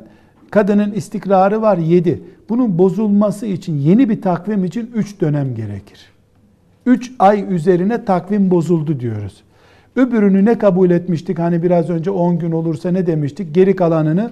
kadının 0.50 0.92
istikrarı 0.92 1.62
var 1.62 1.78
7. 1.78 2.22
Bunun 2.48 2.78
bozulması 2.78 3.46
için 3.46 3.78
yeni 3.78 4.08
bir 4.08 4.22
takvim 4.22 4.64
için 4.64 4.90
3 4.94 5.20
dönem 5.20 5.54
gerekir. 5.54 5.98
3 6.86 7.12
ay 7.18 7.54
üzerine 7.54 8.04
takvim 8.04 8.50
bozuldu 8.50 9.00
diyoruz. 9.00 9.42
Öbürünü 9.96 10.44
ne 10.44 10.58
kabul 10.58 10.90
etmiştik? 10.90 11.38
Hani 11.38 11.62
biraz 11.62 11.90
önce 11.90 12.10
10 12.10 12.38
gün 12.38 12.52
olursa 12.52 12.90
ne 12.90 13.06
demiştik? 13.06 13.54
Geri 13.54 13.76
kalanını 13.76 14.30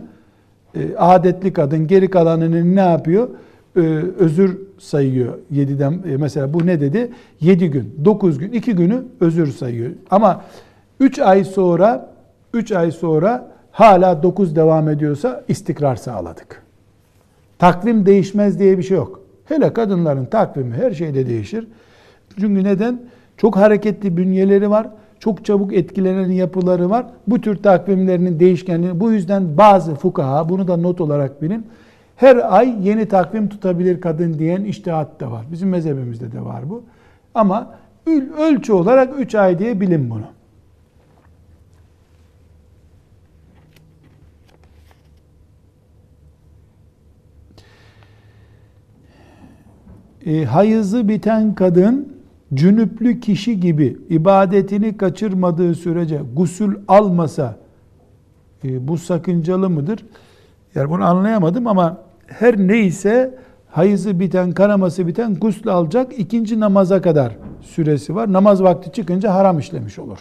e, 0.75 0.97
adetli 0.97 1.53
kadın 1.53 1.87
geri 1.87 2.11
kalanını 2.11 2.77
ne 2.77 2.81
yapıyor? 2.81 3.29
E, 3.77 3.81
özür 4.19 4.59
sayıyor 4.79 5.39
7'den 5.53 6.03
e, 6.13 6.17
mesela 6.17 6.55
bu 6.55 6.67
ne 6.67 6.81
dedi? 6.81 7.11
7 7.41 7.71
gün, 7.71 7.95
9 8.05 8.39
gün, 8.39 8.53
2 8.53 8.75
günü 8.75 9.03
özür 9.21 9.53
sayıyor. 9.53 9.91
Ama 10.11 10.45
3 11.01 11.19
ay 11.19 11.45
sonra 11.45 12.11
3 12.55 12.73
ay 12.73 12.91
sonra 12.91 13.51
hala 13.71 14.23
9 14.23 14.57
devam 14.57 14.89
ediyorsa 14.89 15.45
istikrar 15.49 15.97
sağladık. 15.97 16.63
Takvim 17.59 18.07
değişmez 18.07 18.59
diye 18.59 18.79
bir 18.79 18.83
şey 18.83 18.97
yok. 18.97 19.21
Hele 19.45 19.73
kadınların 19.73 20.25
takvimi 20.25 20.75
her 20.75 20.91
şeyde 20.91 21.27
değişir. 21.27 21.67
Çünkü 22.41 22.65
neden? 22.65 23.01
Çok 23.37 23.57
hareketli 23.57 24.17
bünyeleri 24.17 24.71
var. 24.71 24.89
Çok 25.21 25.45
çabuk 25.45 25.73
etkilenen 25.75 26.31
yapıları 26.31 26.91
var. 26.91 27.07
Bu 27.27 27.41
tür 27.41 27.57
takvimlerinin 27.57 28.41
değişkenliği. 28.41 29.01
Bu 29.01 29.13
yüzden 29.13 29.59
bazı 29.59 29.95
fukaha, 29.95 30.49
bunu 30.49 30.69
da 30.69 30.77
not 30.77 31.01
olarak 31.01 31.43
bilin, 31.43 31.67
her 32.19 32.57
ay 32.59 32.89
yeni 32.89 33.09
takvim 33.09 33.49
tutabilir 33.49 34.01
kadın 34.01 34.39
diyen 34.39 34.65
iştihat 34.65 35.21
da 35.21 35.31
var. 35.31 35.45
Bizim 35.53 35.69
mezhebimizde 35.69 36.33
de 36.33 36.45
var 36.45 36.71
bu. 36.71 36.85
Ama 37.35 37.75
ölçü 38.39 38.73
olarak 38.73 39.21
3 39.21 39.35
ay 39.35 39.59
diye 39.59 39.81
bilin 39.81 40.11
bunu. 40.11 40.25
E, 50.27 50.45
hayızı 50.45 51.09
biten 51.09 51.55
kadın 51.55 52.17
cünüplü 52.55 53.21
kişi 53.21 53.61
gibi 53.61 53.99
ibadetini 54.09 54.97
kaçırmadığı 54.97 55.75
sürece 55.75 56.21
gusül 56.37 56.77
almasa 56.89 57.57
e, 58.65 58.89
bu 58.89 58.99
sakıncalı 58.99 59.71
mıdır? 59.71 60.05
Yani 60.75 60.91
bunu 60.91 61.05
anlayamadım 61.05 61.67
ama 61.67 62.08
her 62.29 62.59
neyse 62.59 63.35
hayızı 63.71 64.21
biten, 64.21 64.53
kanaması 64.53 65.07
biten 65.07 65.35
gusül 65.35 65.69
alacak 65.69 66.19
ikinci 66.19 66.61
namaza 66.61 67.03
kadar 67.03 67.37
süresi 67.61 68.15
var. 68.15 68.33
Namaz 68.33 68.63
vakti 68.63 68.93
çıkınca 68.93 69.35
haram 69.35 69.59
işlemiş 69.59 69.99
olur. 69.99 70.19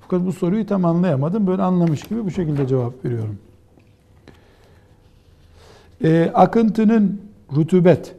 Fakat 0.00 0.26
bu 0.26 0.32
soruyu 0.32 0.66
tam 0.66 0.84
anlayamadım. 0.84 1.46
Böyle 1.46 1.62
anlamış 1.62 2.02
gibi 2.02 2.24
bu 2.24 2.30
şekilde 2.30 2.66
cevap 2.66 3.04
veriyorum. 3.04 3.38
E, 6.04 6.30
akıntının 6.34 7.20
rutubet, 7.56 8.14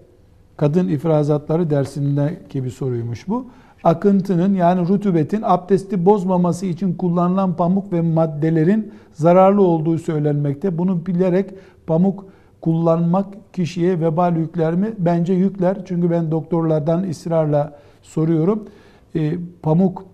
kadın 0.58 0.88
ifrazatları 0.88 1.70
dersindeki 1.70 2.64
bir 2.64 2.70
soruymuş 2.70 3.28
bu. 3.28 3.48
Akıntının 3.84 4.56
yani 4.56 4.88
rutubetin 4.88 5.42
abdesti 5.44 6.06
bozmaması 6.06 6.66
için 6.66 6.94
kullanılan 6.94 7.56
pamuk 7.56 7.94
ve 7.94 8.02
maddelerin 8.02 8.94
zararlı 9.14 9.62
olduğu 9.62 9.98
söylenmekte. 9.98 10.78
Bunu 10.78 11.06
bilerek 11.06 11.50
pamuk 11.88 12.26
kullanmak 12.66 13.54
kişiye 13.54 14.00
vebal 14.02 14.38
yükler 14.38 14.76
mi? 14.76 14.94
Bence 14.98 15.34
yükler. 15.34 15.78
Çünkü 15.86 16.12
ben 16.12 16.32
doktorlardan 16.32 17.04
ısrarla 17.10 17.80
soruyorum. 18.02 18.64
E, 19.16 19.34
pamuk 19.62 20.06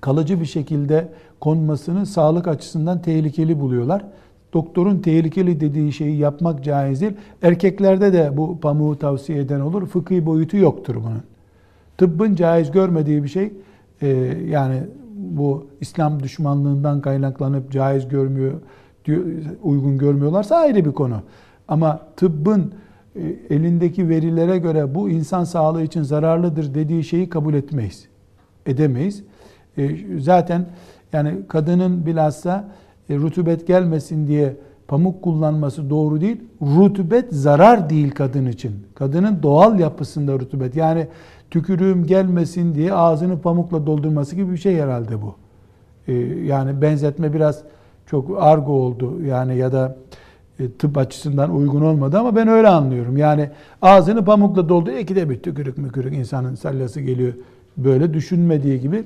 kalıcı 0.00 0.40
bir 0.40 0.46
şekilde 0.46 1.08
konmasını 1.40 2.06
sağlık 2.06 2.48
açısından 2.48 3.02
tehlikeli 3.02 3.60
buluyorlar. 3.60 4.04
Doktorun 4.52 4.98
tehlikeli 4.98 5.60
dediği 5.60 5.92
şeyi 5.92 6.16
yapmak 6.16 6.64
caiz 6.64 7.00
değil. 7.00 7.12
Erkeklerde 7.42 8.12
de 8.12 8.36
bu 8.36 8.60
pamuğu 8.60 8.98
tavsiye 8.98 9.38
eden 9.38 9.60
olur. 9.60 9.86
Fıkhi 9.86 10.26
boyutu 10.26 10.56
yoktur 10.56 10.94
bunun. 10.94 11.22
Tıbbın 11.98 12.34
caiz 12.34 12.70
görmediği 12.70 13.22
bir 13.22 13.28
şey 13.28 13.52
e, 14.02 14.08
yani 14.48 14.82
bu 15.14 15.66
İslam 15.80 16.22
düşmanlığından 16.22 17.00
kaynaklanıp 17.00 17.72
caiz 17.72 18.08
görmüyor, 18.08 18.52
uygun 19.62 19.98
görmüyorlarsa 19.98 20.56
ayrı 20.56 20.84
bir 20.84 20.92
konu. 20.92 21.22
Ama 21.70 22.00
tıbbın 22.16 22.72
e, 23.16 23.20
elindeki 23.50 24.08
verilere 24.08 24.58
göre 24.58 24.94
bu 24.94 25.10
insan 25.10 25.44
sağlığı 25.44 25.82
için 25.82 26.02
zararlıdır 26.02 26.74
dediği 26.74 27.04
şeyi 27.04 27.28
kabul 27.28 27.54
etmeyiz. 27.54 28.08
Edemeyiz. 28.66 29.24
E, 29.78 29.90
zaten 30.18 30.66
yani 31.12 31.34
kadının 31.48 32.06
bilhassa 32.06 32.68
e, 33.10 33.16
rutubet 33.16 33.66
gelmesin 33.66 34.26
diye 34.26 34.56
pamuk 34.88 35.22
kullanması 35.22 35.90
doğru 35.90 36.20
değil. 36.20 36.40
Rutubet 36.62 37.32
zarar 37.32 37.90
değil 37.90 38.10
kadın 38.10 38.46
için. 38.46 38.72
Kadının 38.94 39.42
doğal 39.42 39.80
yapısında 39.80 40.32
rutubet. 40.32 40.76
Yani 40.76 41.06
tükürüğüm 41.50 42.06
gelmesin 42.06 42.74
diye 42.74 42.94
ağzını 42.94 43.40
pamukla 43.40 43.86
doldurması 43.86 44.36
gibi 44.36 44.52
bir 44.52 44.56
şey 44.56 44.76
herhalde 44.76 45.22
bu. 45.22 45.34
Yani 46.44 46.82
benzetme 46.82 47.32
biraz 47.32 47.62
çok 48.06 48.42
argo 48.42 48.72
oldu. 48.72 49.22
Yani 49.22 49.56
ya 49.56 49.72
da 49.72 49.96
tıp 50.78 50.98
açısından 50.98 51.56
uygun 51.56 51.80
olmadı 51.80 52.18
ama 52.18 52.36
ben 52.36 52.48
öyle 52.48 52.68
anlıyorum. 52.68 53.16
Yani 53.16 53.50
ağzını 53.82 54.24
pamukla 54.24 54.68
doldu, 54.68 54.90
de 54.90 55.30
bir 55.30 55.38
tükürük 55.38 55.78
mükürük 55.78 56.14
insanın 56.14 56.54
sallası 56.54 57.00
geliyor. 57.00 57.32
Böyle 57.76 58.14
düşünmediği 58.14 58.80
gibi 58.80 59.04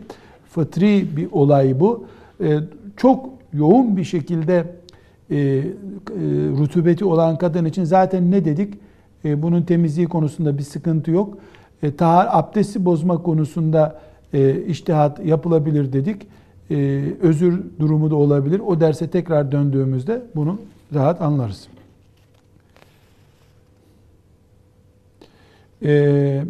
fıtri 0.51 1.17
bir 1.17 1.29
olay 1.33 1.81
bu. 1.81 2.05
E, 2.45 2.59
çok 2.97 3.31
yoğun 3.53 3.97
bir 3.97 4.05
şekilde 4.05 4.65
e, 5.31 5.63
rutubeti 6.59 7.05
olan 7.05 7.39
kadın 7.39 7.65
için 7.65 7.85
zaten 7.85 8.31
ne 8.31 8.45
dedik? 8.45 8.75
Bunun 9.25 9.63
temizliği 9.63 10.07
konusunda 10.07 10.59
bir 10.59 10.63
sıkıntı 10.63 11.11
yok. 11.11 11.39
Tahar 11.99 12.29
abdesti 12.31 12.85
bozma 12.85 13.23
konusunda 13.23 14.01
iştihat 14.67 15.27
yapılabilir 15.27 15.93
dedik. 15.93 16.27
Özür 17.23 17.63
durumu 17.81 18.11
da 18.11 18.17
olabilir. 18.17 18.61
O 18.67 18.81
derse 18.81 19.11
tekrar 19.11 19.53
döndüğümüzde 19.53 20.23
bunu 20.37 20.59
rahat 20.95 21.23
anlarız. 21.23 21.69
Ee, 25.85 26.45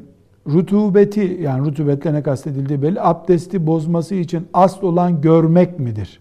rutubeti 0.47 1.39
yani 1.43 1.67
rutubetle 1.67 2.15
ne 2.15 2.23
kastedildiği 2.23 2.83
belli. 2.83 3.01
Abdesti 3.01 3.67
bozması 3.67 4.15
için 4.15 4.49
asıl 4.53 4.83
olan 4.83 5.21
görmek 5.21 5.79
midir? 5.79 6.21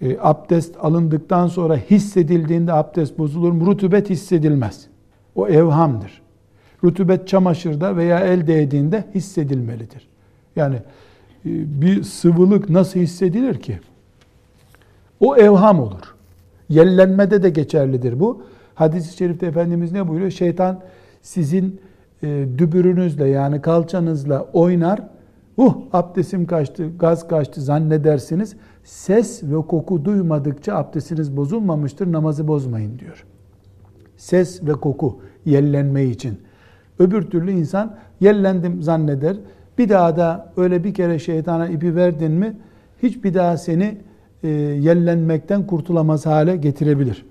E, 0.00 0.18
abdest 0.20 0.76
alındıktan 0.80 1.46
sonra 1.46 1.76
hissedildiğinde 1.76 2.72
abdest 2.72 3.18
bozulur 3.18 3.52
mu? 3.52 3.66
Rutubet 3.66 4.10
hissedilmez. 4.10 4.86
O 5.34 5.48
evhamdır. 5.48 6.22
Rutubet 6.84 7.28
çamaşırda 7.28 7.96
veya 7.96 8.20
el 8.20 8.46
değdiğinde 8.46 9.04
hissedilmelidir. 9.14 10.08
Yani 10.56 10.76
e, 10.76 10.80
bir 11.80 12.02
sıvılık 12.02 12.70
nasıl 12.70 13.00
hissedilir 13.00 13.60
ki? 13.60 13.80
O 15.20 15.36
evham 15.36 15.80
olur. 15.80 16.14
Yellenmede 16.72 17.42
de 17.42 17.50
geçerlidir 17.50 18.20
bu. 18.20 18.42
Hadis-i 18.74 19.16
şerifte 19.16 19.46
Efendimiz 19.46 19.92
ne 19.92 20.08
buyuruyor? 20.08 20.30
Şeytan 20.30 20.80
sizin 21.22 21.80
e, 22.22 22.46
dübürünüzle 22.58 23.28
yani 23.28 23.60
kalçanızla 23.60 24.42
oynar. 24.52 25.08
Uh 25.56 25.76
abdestim 25.92 26.46
kaçtı, 26.46 26.88
gaz 26.98 27.28
kaçtı 27.28 27.60
zannedersiniz. 27.60 28.56
Ses 28.84 29.42
ve 29.42 29.56
koku 29.56 30.04
duymadıkça 30.04 30.74
abdestiniz 30.74 31.36
bozulmamıştır, 31.36 32.12
namazı 32.12 32.48
bozmayın 32.48 32.98
diyor. 32.98 33.24
Ses 34.16 34.62
ve 34.62 34.72
koku 34.72 35.20
yellenme 35.44 36.04
için. 36.04 36.38
Öbür 36.98 37.22
türlü 37.22 37.52
insan 37.52 37.96
yellendim 38.20 38.82
zanneder. 38.82 39.36
Bir 39.78 39.88
daha 39.88 40.16
da 40.16 40.52
öyle 40.56 40.84
bir 40.84 40.94
kere 40.94 41.18
şeytana 41.18 41.68
ipi 41.68 41.96
verdin 41.96 42.32
mi 42.32 42.56
hiç 43.02 43.24
bir 43.24 43.34
daha 43.34 43.56
seni 43.56 43.98
e, 44.44 44.48
yellenmekten 44.48 45.66
kurtulamaz 45.66 46.26
hale 46.26 46.56
getirebilir. 46.56 47.24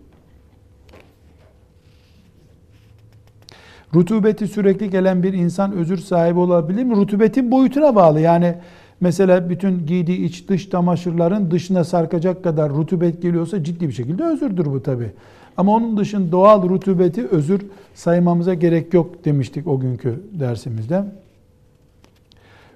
Rutubeti 3.95 4.47
sürekli 4.47 4.89
gelen 4.89 5.23
bir 5.23 5.33
insan 5.33 5.71
özür 5.73 5.97
sahibi 5.97 6.39
olabilir 6.39 6.83
mi? 6.83 6.95
Rutubetin 6.95 7.51
boyutuna 7.51 7.95
bağlı. 7.95 8.19
Yani 8.19 8.55
mesela 9.01 9.49
bütün 9.49 9.85
giydiği 9.85 10.17
iç 10.17 10.47
dış 10.49 10.69
çamaşırların 10.69 11.51
dışına 11.51 11.83
sarkacak 11.83 12.43
kadar 12.43 12.69
rutubet 12.69 13.21
geliyorsa 13.21 13.63
ciddi 13.63 13.87
bir 13.87 13.93
şekilde 13.93 14.23
özürdür 14.23 14.65
bu 14.65 14.83
tabi. 14.83 15.11
Ama 15.57 15.75
onun 15.75 15.97
dışında 15.97 16.31
doğal 16.31 16.69
rutubeti 16.69 17.27
özür 17.27 17.61
saymamıza 17.95 18.53
gerek 18.53 18.93
yok 18.93 19.25
demiştik 19.25 19.67
o 19.67 19.79
günkü 19.79 20.21
dersimizde. 20.39 21.03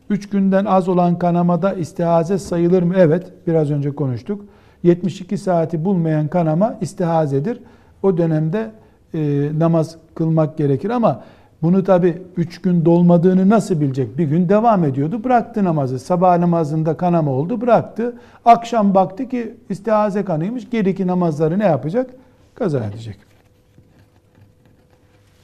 Üç 0.09 0.29
günden 0.29 0.65
az 0.65 0.89
olan 0.89 1.19
kanamada 1.19 1.73
istihaze 1.73 2.37
sayılır 2.37 2.83
mı? 2.83 2.93
Evet, 2.97 3.33
biraz 3.47 3.71
önce 3.71 3.95
konuştuk. 3.95 4.45
72 4.83 5.37
saati 5.37 5.85
bulmayan 5.85 6.27
kanama 6.27 6.77
istihazedir. 6.81 7.59
O 8.03 8.17
dönemde 8.17 8.71
e, 9.13 9.49
namaz 9.57 9.95
kılmak 10.15 10.57
gerekir 10.57 10.89
ama 10.89 11.23
bunu 11.61 11.83
tabi 11.83 12.21
üç 12.37 12.61
gün 12.61 12.85
dolmadığını 12.85 13.49
nasıl 13.49 13.81
bilecek? 13.81 14.17
Bir 14.17 14.23
gün 14.23 14.49
devam 14.49 14.83
ediyordu. 14.83 15.23
Bıraktı 15.23 15.63
namazı. 15.63 15.99
Sabah 15.99 16.37
namazında 16.37 16.97
kanama 16.97 17.31
oldu. 17.31 17.61
Bıraktı. 17.61 18.15
Akşam 18.45 18.93
baktı 18.93 19.29
ki 19.29 19.53
istihaze 19.69 20.25
kanıymış. 20.25 20.69
Geriki 20.69 21.07
namazları 21.07 21.59
ne 21.59 21.65
yapacak? 21.65 22.09
Kaza 22.55 22.85
edecek. 22.85 23.17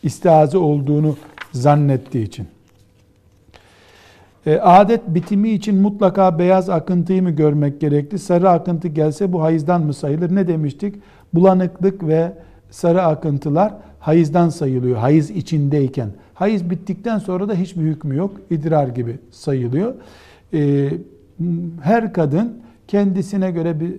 İstihaze 0.03 0.57
olduğunu 0.57 1.15
zannettiği 1.51 2.25
için. 2.25 2.47
E, 4.45 4.57
adet 4.59 5.01
bitimi 5.07 5.49
için 5.49 5.75
mutlaka 5.75 6.39
beyaz 6.39 6.69
akıntıyı 6.69 7.23
mı 7.23 7.31
görmek 7.31 7.81
gerekli? 7.81 8.19
Sarı 8.19 8.49
akıntı 8.49 8.87
gelse 8.87 9.33
bu 9.33 9.41
hayızdan 9.41 9.81
mı 9.83 9.93
sayılır? 9.93 10.35
Ne 10.35 10.47
demiştik? 10.47 10.95
Bulanıklık 11.33 12.07
ve 12.07 12.33
sarı 12.69 13.03
akıntılar 13.03 13.73
hayızdan 13.99 14.49
sayılıyor. 14.49 14.97
Hayız 14.97 15.29
içindeyken. 15.29 16.09
Hayız 16.33 16.69
bittikten 16.69 17.17
sonra 17.17 17.49
da 17.49 17.53
hiçbir 17.53 17.81
hükmü 17.81 18.15
yok. 18.15 18.31
İdrar 18.49 18.87
gibi 18.87 19.19
sayılıyor. 19.31 19.93
E, 20.53 20.89
her 21.81 22.13
kadın 22.13 22.53
kendisine 22.87 23.51
göre 23.51 23.79
bir 23.79 23.93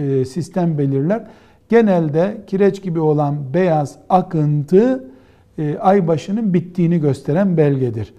e, 0.00 0.24
sistem 0.24 0.78
belirler. 0.78 1.24
Genelde 1.68 2.36
kireç 2.46 2.82
gibi 2.82 3.00
olan 3.00 3.54
beyaz 3.54 3.96
akıntı 4.08 5.04
e, 5.58 5.78
ay 5.78 6.08
başının 6.08 6.54
bittiğini 6.54 7.00
gösteren 7.00 7.56
belgedir. 7.56 8.14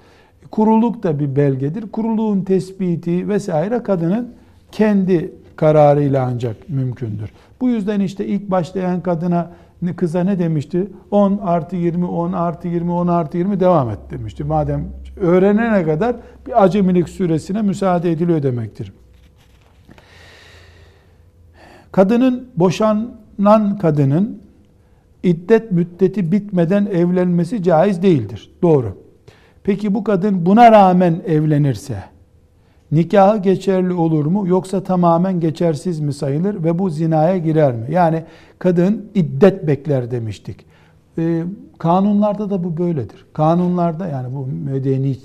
Kuruluk 0.51 1.03
da 1.03 1.19
bir 1.19 1.35
belgedir. 1.35 1.91
Kuruluğun 1.91 2.41
tespiti 2.41 3.29
vesaire 3.29 3.83
kadının 3.83 4.33
kendi 4.71 5.33
kararıyla 5.55 6.25
ancak 6.25 6.69
mümkündür. 6.69 7.29
Bu 7.61 7.69
yüzden 7.69 7.99
işte 7.99 8.25
ilk 8.25 8.51
başlayan 8.51 9.01
kadına 9.01 9.51
kıza 9.95 10.23
ne 10.23 10.39
demişti? 10.39 10.87
10 11.11 11.37
artı 11.37 11.75
20, 11.75 12.05
10 12.05 12.33
artı 12.33 12.67
20, 12.67 12.91
10 12.91 13.07
artı 13.07 13.37
20 13.37 13.59
devam 13.59 13.89
et 13.89 13.99
demişti. 14.11 14.43
Madem 14.43 14.87
öğrenene 15.17 15.83
kadar 15.85 16.15
bir 16.47 16.63
acemilik 16.63 17.09
süresine 17.09 17.61
müsaade 17.61 18.11
ediliyor 18.11 18.43
demektir. 18.43 18.93
Kadının 21.91 22.47
boşanan 22.55 23.77
kadının 23.81 24.41
iddet 25.23 25.71
müddeti 25.71 26.31
bitmeden 26.31 26.85
evlenmesi 26.85 27.63
caiz 27.63 28.01
değildir. 28.01 28.51
Doğru. 28.61 28.97
Peki 29.63 29.93
bu 29.93 30.03
kadın 30.03 30.45
buna 30.45 30.71
rağmen 30.71 31.21
evlenirse 31.27 32.03
nikahı 32.91 33.37
geçerli 33.37 33.93
olur 33.93 34.25
mu 34.25 34.47
yoksa 34.47 34.83
tamamen 34.83 35.39
geçersiz 35.39 35.99
mi 35.99 36.13
sayılır 36.13 36.63
ve 36.63 36.79
bu 36.79 36.89
zinaya 36.89 37.37
girer 37.37 37.73
mi? 37.73 37.85
Yani 37.89 38.23
kadın 38.59 39.09
iddet 39.15 39.67
bekler 39.67 40.11
demiştik. 40.11 40.65
Ee, 41.17 41.43
kanunlarda 41.77 42.49
da 42.49 42.63
bu 42.63 42.77
böyledir. 42.77 43.25
Kanunlarda 43.33 44.07
yani 44.07 44.35
bu 44.35 44.47
medeni 44.47 45.17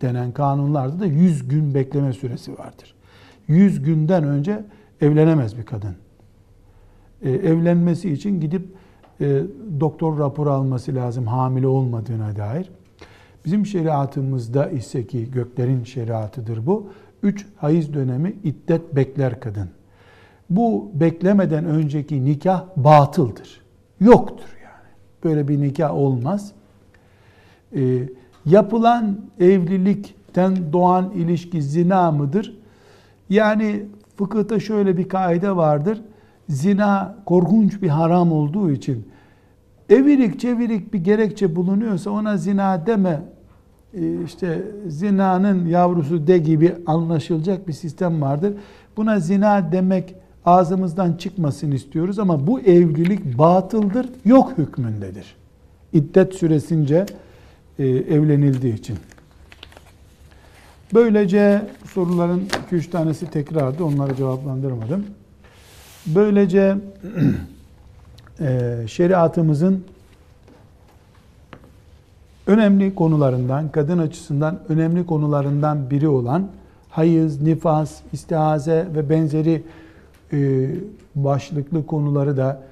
denen 0.00 0.32
kanunlarda 0.32 1.00
da 1.00 1.06
100 1.06 1.48
gün 1.48 1.74
bekleme 1.74 2.12
süresi 2.12 2.58
vardır. 2.58 2.94
100 3.48 3.82
günden 3.82 4.24
önce 4.24 4.64
evlenemez 5.00 5.58
bir 5.58 5.62
kadın. 5.62 5.96
Ee, 7.22 7.30
evlenmesi 7.30 8.10
için 8.10 8.40
gidip 8.40 8.68
e, 9.20 9.42
doktor 9.80 10.18
raporu 10.18 10.50
alması 10.50 10.94
lazım 10.94 11.26
hamile 11.26 11.66
olmadığına 11.66 12.36
dair. 12.36 12.70
Bizim 13.44 13.66
şeriatımızda 13.66 14.70
ise 14.70 15.06
ki 15.06 15.30
göklerin 15.30 15.84
şeriatıdır 15.84 16.66
bu. 16.66 16.90
Üç 17.22 17.46
hayız 17.56 17.94
dönemi 17.94 18.34
iddet 18.44 18.96
bekler 18.96 19.40
kadın. 19.40 19.68
Bu 20.50 20.90
beklemeden 20.94 21.64
önceki 21.64 22.24
nikah 22.24 22.64
batıldır. 22.76 23.60
Yoktur 24.00 24.48
yani. 24.62 24.92
Böyle 25.24 25.48
bir 25.48 25.60
nikah 25.60 25.94
olmaz. 25.94 26.52
Ee, 27.76 28.08
yapılan 28.46 29.20
evlilikten 29.40 30.72
doğan 30.72 31.10
ilişki 31.10 31.62
zina 31.62 32.12
mıdır? 32.12 32.58
Yani 33.30 33.84
fıkıhta 34.16 34.60
şöyle 34.60 34.96
bir 34.96 35.08
kaide 35.08 35.56
vardır. 35.56 36.02
Zina 36.48 37.16
korkunç 37.26 37.82
bir 37.82 37.88
haram 37.88 38.32
olduğu 38.32 38.70
için 38.70 39.08
evirik 39.88 40.40
çevirik 40.40 40.92
bir 40.94 40.98
gerekçe 40.98 41.56
bulunuyorsa 41.56 42.10
ona 42.10 42.36
zina 42.36 42.86
deme 42.86 43.22
e, 43.94 44.24
işte 44.24 44.62
zinanın 44.88 45.66
yavrusu 45.66 46.26
de 46.26 46.38
gibi 46.38 46.74
anlaşılacak 46.86 47.68
bir 47.68 47.72
sistem 47.72 48.22
vardır. 48.22 48.54
Buna 48.96 49.20
zina 49.20 49.72
demek 49.72 50.14
ağzımızdan 50.44 51.12
çıkmasın 51.12 51.70
istiyoruz 51.70 52.18
ama 52.18 52.46
bu 52.46 52.60
evlilik 52.60 53.38
batıldır, 53.38 54.08
yok 54.24 54.52
hükmündedir. 54.58 55.36
İddet 55.92 56.34
süresince 56.34 57.06
e, 57.78 57.86
evlenildiği 57.86 58.74
için. 58.74 58.96
Böylece 60.94 61.62
soruların 61.84 62.42
2-3 62.70 62.90
tanesi 62.90 63.26
tekrardı, 63.30 63.84
onları 63.84 64.16
cevaplandırmadım. 64.16 65.04
Böylece 66.06 66.76
şeriatımızın 68.86 69.84
önemli 72.46 72.94
konularından, 72.94 73.68
kadın 73.68 73.98
açısından 73.98 74.58
önemli 74.68 75.06
konularından 75.06 75.90
biri 75.90 76.08
olan 76.08 76.48
hayız, 76.88 77.42
nifas, 77.42 78.00
istihaze 78.12 78.88
ve 78.94 79.10
benzeri 79.10 79.62
e, 80.32 80.70
başlıklı 81.14 81.86
konuları 81.86 82.36
da 82.36 82.62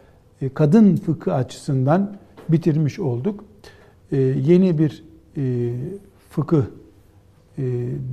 e, 0.43 0.49
kadın 0.49 0.97
fıkı 0.97 1.35
açısından 1.35 2.17
bitirmiş 2.49 2.99
olduk. 2.99 3.45
E, 4.13 4.17
yeni 4.17 4.79
bir 4.79 5.05
fıkıh 6.31 6.63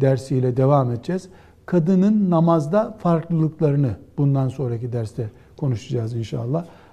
dersiyle 0.02 0.58
devam 0.58 0.92
edeceğiz. 0.92 1.30
Kadının 1.66 2.30
namazda 2.30 2.98
farklılıklarını 3.00 3.96
bundan 4.18 4.50
sonraki 4.50 4.94
derste 4.94 5.30
konuşacağız 5.58 6.14
inşallah. 6.14 6.66